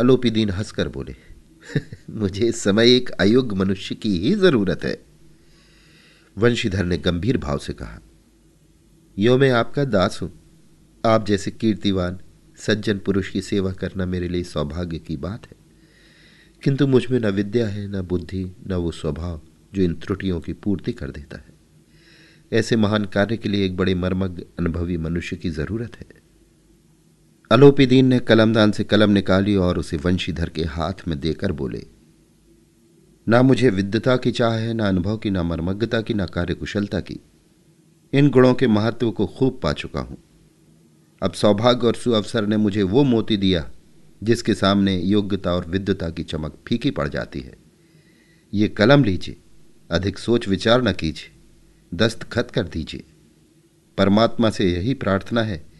अलोपीदीन 0.00 0.50
हंसकर 0.50 0.88
बोले, 0.88 1.16
मुझे 2.10 2.48
इस 2.48 2.56
समय 2.56 2.96
एक 2.96 3.10
अयोग्य 3.10 3.56
मनुष्य 3.56 3.94
की 3.94 4.18
ही 4.18 4.34
ज़रूरत 4.34 4.84
है। 4.84 5.02
वंशीधर 6.38 6.84
ने 6.84 6.98
गंभीर 6.98 7.38
भाव 7.38 7.58
से 7.58 7.72
कहा, 7.72 8.00
यो 9.18 9.38
मैं 9.38 9.50
आपका 9.50 9.84
दास 9.84 10.18
हूँ। 10.22 10.42
आप 11.06 11.26
जैसे 11.26 11.50
कीर्तिवान, 11.50 12.18
सज्जन 12.56 12.98
पुरुष 12.98 13.30
की 13.30 13.42
सेवा 13.42 13.72
करना 13.72 14.06
मेरे 14.06 14.28
लिए 14.28 14.42
सौभाग्य 14.42 14.98
की 14.98 15.16
बात 15.16 15.46
है। 15.46 15.56
किंतु 16.62 16.86
मुझमें 16.86 17.20
न 17.20 17.26
विद्या 17.26 17.68
है, 17.68 17.88
न 17.88 18.02
बुद्धि, 18.02 18.56
न 18.66 18.72
वो 18.74 18.90
स्वभाव 18.90 19.40
जो 19.74 19.82
इन 19.82 19.94
त्रुटियों 19.94 20.40
की 20.40 20.52
पूर्ति 20.52 20.92
कर 20.92 21.10
देता 21.10 21.36
है। 21.36 21.56
ऐसे 22.52 22.76
महान 22.76 23.04
कार्य 23.04 23.36
के 23.36 23.48
लिए 23.48 23.66
एक 23.66 23.76
बड़े 23.76 23.94
मर्मज्ञ, 23.94 24.42
अनुभवी 24.58 24.96
मनुष्य 24.96 25.36
की 25.36 25.50
ज़रूरत 25.50 25.96
है। 25.96 26.06
अलोपीदीन 27.50 28.06
ने 28.06 28.18
कलमदान 28.18 28.72
से 28.72 28.84
कलम 28.84 29.10
निकाली 29.10 29.54
और 29.56 29.78
उसे 29.78 29.96
वंशीधर 29.96 30.48
के 30.48 30.62
हाथ 30.62 31.06
में 31.08 31.20
देकर 31.20 31.52
बोले, 31.52 31.86
ना 33.26 33.42
मुझे 33.42 33.70
विद्यता 33.70 34.16
की 34.16 34.30
चाह 34.30 34.54
है, 34.54 34.74
ना 34.74 34.88
अनुभव 34.88 35.16
की, 35.16 35.30
ना 35.30 35.42
मर्मज्ञता 35.42 36.00
की, 36.00 36.14
ना 36.14 36.26
कार्यकुशलता 36.26 37.00
की। 37.00 37.18
इन 38.12 38.30
गुणों 38.30 38.54
के 38.54 38.66
महत्व 38.66 39.10
को 39.10 39.26
खूब 39.26 39.60
पा 39.62 39.72
चुका 39.72 40.00
हूँ। 40.00 40.16
अब 41.22 41.32
सौभाग्य 41.32 41.86
और 41.86 41.94
सुअवसर 41.94 42.46
ने 42.46 42.56
मुझे 42.56 42.82
वो 42.82 43.04
मोती 43.04 43.36
दिया, 43.36 43.64
जिसके 44.22 44.54
सामने 44.54 44.96
योग्यता 44.96 45.52
और 45.52 45.66
विद्युता 45.66 46.10
की 46.10 46.22
चमक 46.22 46.58
फीकी 46.66 46.90
पड़ 46.90 47.08
जाती 47.08 47.40
है। 47.40 47.54
ये 48.52 48.68
कलम 48.68 49.04
लीजिए, 49.04 49.36
अधिक 49.90 50.18
सोच 50.18 50.48
विचार 50.48 50.82
न 50.82 50.92
कीजिए 50.92 51.96
दस्तखत 51.96 52.50
कर 52.50 52.68
दीजिए। 52.68 53.04
परमात्मा 53.98 54.50
से 54.50 54.70
यही 54.72 54.94
प्रार्थना 54.94 55.42
है 55.42 55.75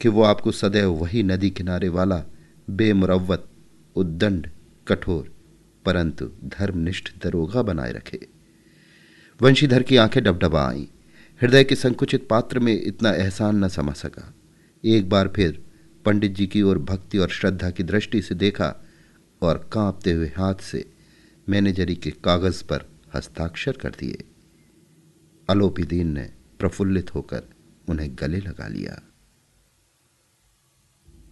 कि 0.00 0.08
वो 0.08 0.22
आपको 0.22 0.52
सदैव 0.52 0.92
वही 0.92 1.22
नदी 1.22 1.50
किनारे 1.50 1.88
वाला 1.88 2.24
बेमुरवत 2.70 3.48
उद्दंड, 3.96 4.50
कठोर, 4.88 5.34
परंतु 5.84 6.30
धर्मनिष्ठ 6.44 7.10
दरोगा 7.22 7.62
बनाए 7.62 7.92
रखे। 7.92 8.26
वंशीधर 9.42 9.82
की 9.82 9.96
आँखें 9.96 10.24
डबडबा 10.24 10.68
आईं। 10.68 10.86
हृदय 11.42 11.64
के 11.64 11.74
संकुचित 11.74 12.28
पात्र 12.28 12.58
में 12.58 12.82
इतना 12.82 13.10
एहसान 13.10 13.64
न 13.64 13.68
समझ 13.68 13.96
सका। 13.96 14.34
एक 14.84 15.08
बार 15.08 15.32
फिर 15.36 15.64
पंडित 16.04 16.32
जी 16.32 16.46
की 16.46 16.62
ओर 16.62 16.78
भक्ति 16.78 17.18
और 17.18 17.28
श्रद्धा 17.28 17.70
की 17.70 17.82
दृष्टि 17.82 18.22
से 18.22 18.34
देखा 18.34 18.84
और 19.42 19.70
कांपते 19.72 20.12
हुए 20.12 20.28
हाथ 20.28 20.54
से 20.54 20.92
मैनेजरी 21.48 21.94
के 21.94 22.10
कागज़ 22.10 22.64
पर 22.64 22.88
हस्ताक्षर 23.14 23.72
कर 23.72 23.90
दिए। 23.90 24.18
अलोपीदीन 25.50 26.08
ने 26.08 26.30
प्रफुल्लित 26.58 27.14
होकर 27.14 27.42
उन्हें 27.88 28.16
गले 28.18 28.38
लगा 28.38 28.68
लिया। 28.68 29.07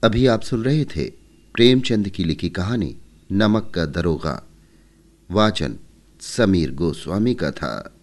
अभी 0.04 0.26
आप 0.26 0.42
सुन 0.42 0.64
रहे 0.64 0.84
थे 0.84 1.10
प्रेमचंद 1.54 2.08
की 2.08 2.24
लिखी 2.24 2.48
कहानी 2.48 2.96
नमक 3.32 3.72
का 3.74 3.86
दरोगा। 3.86 4.46
वाचन 5.30 5.76
समीर 6.20 6.74
गोस्वामी 6.74 7.34
का 7.34 7.50
था। 7.50 7.95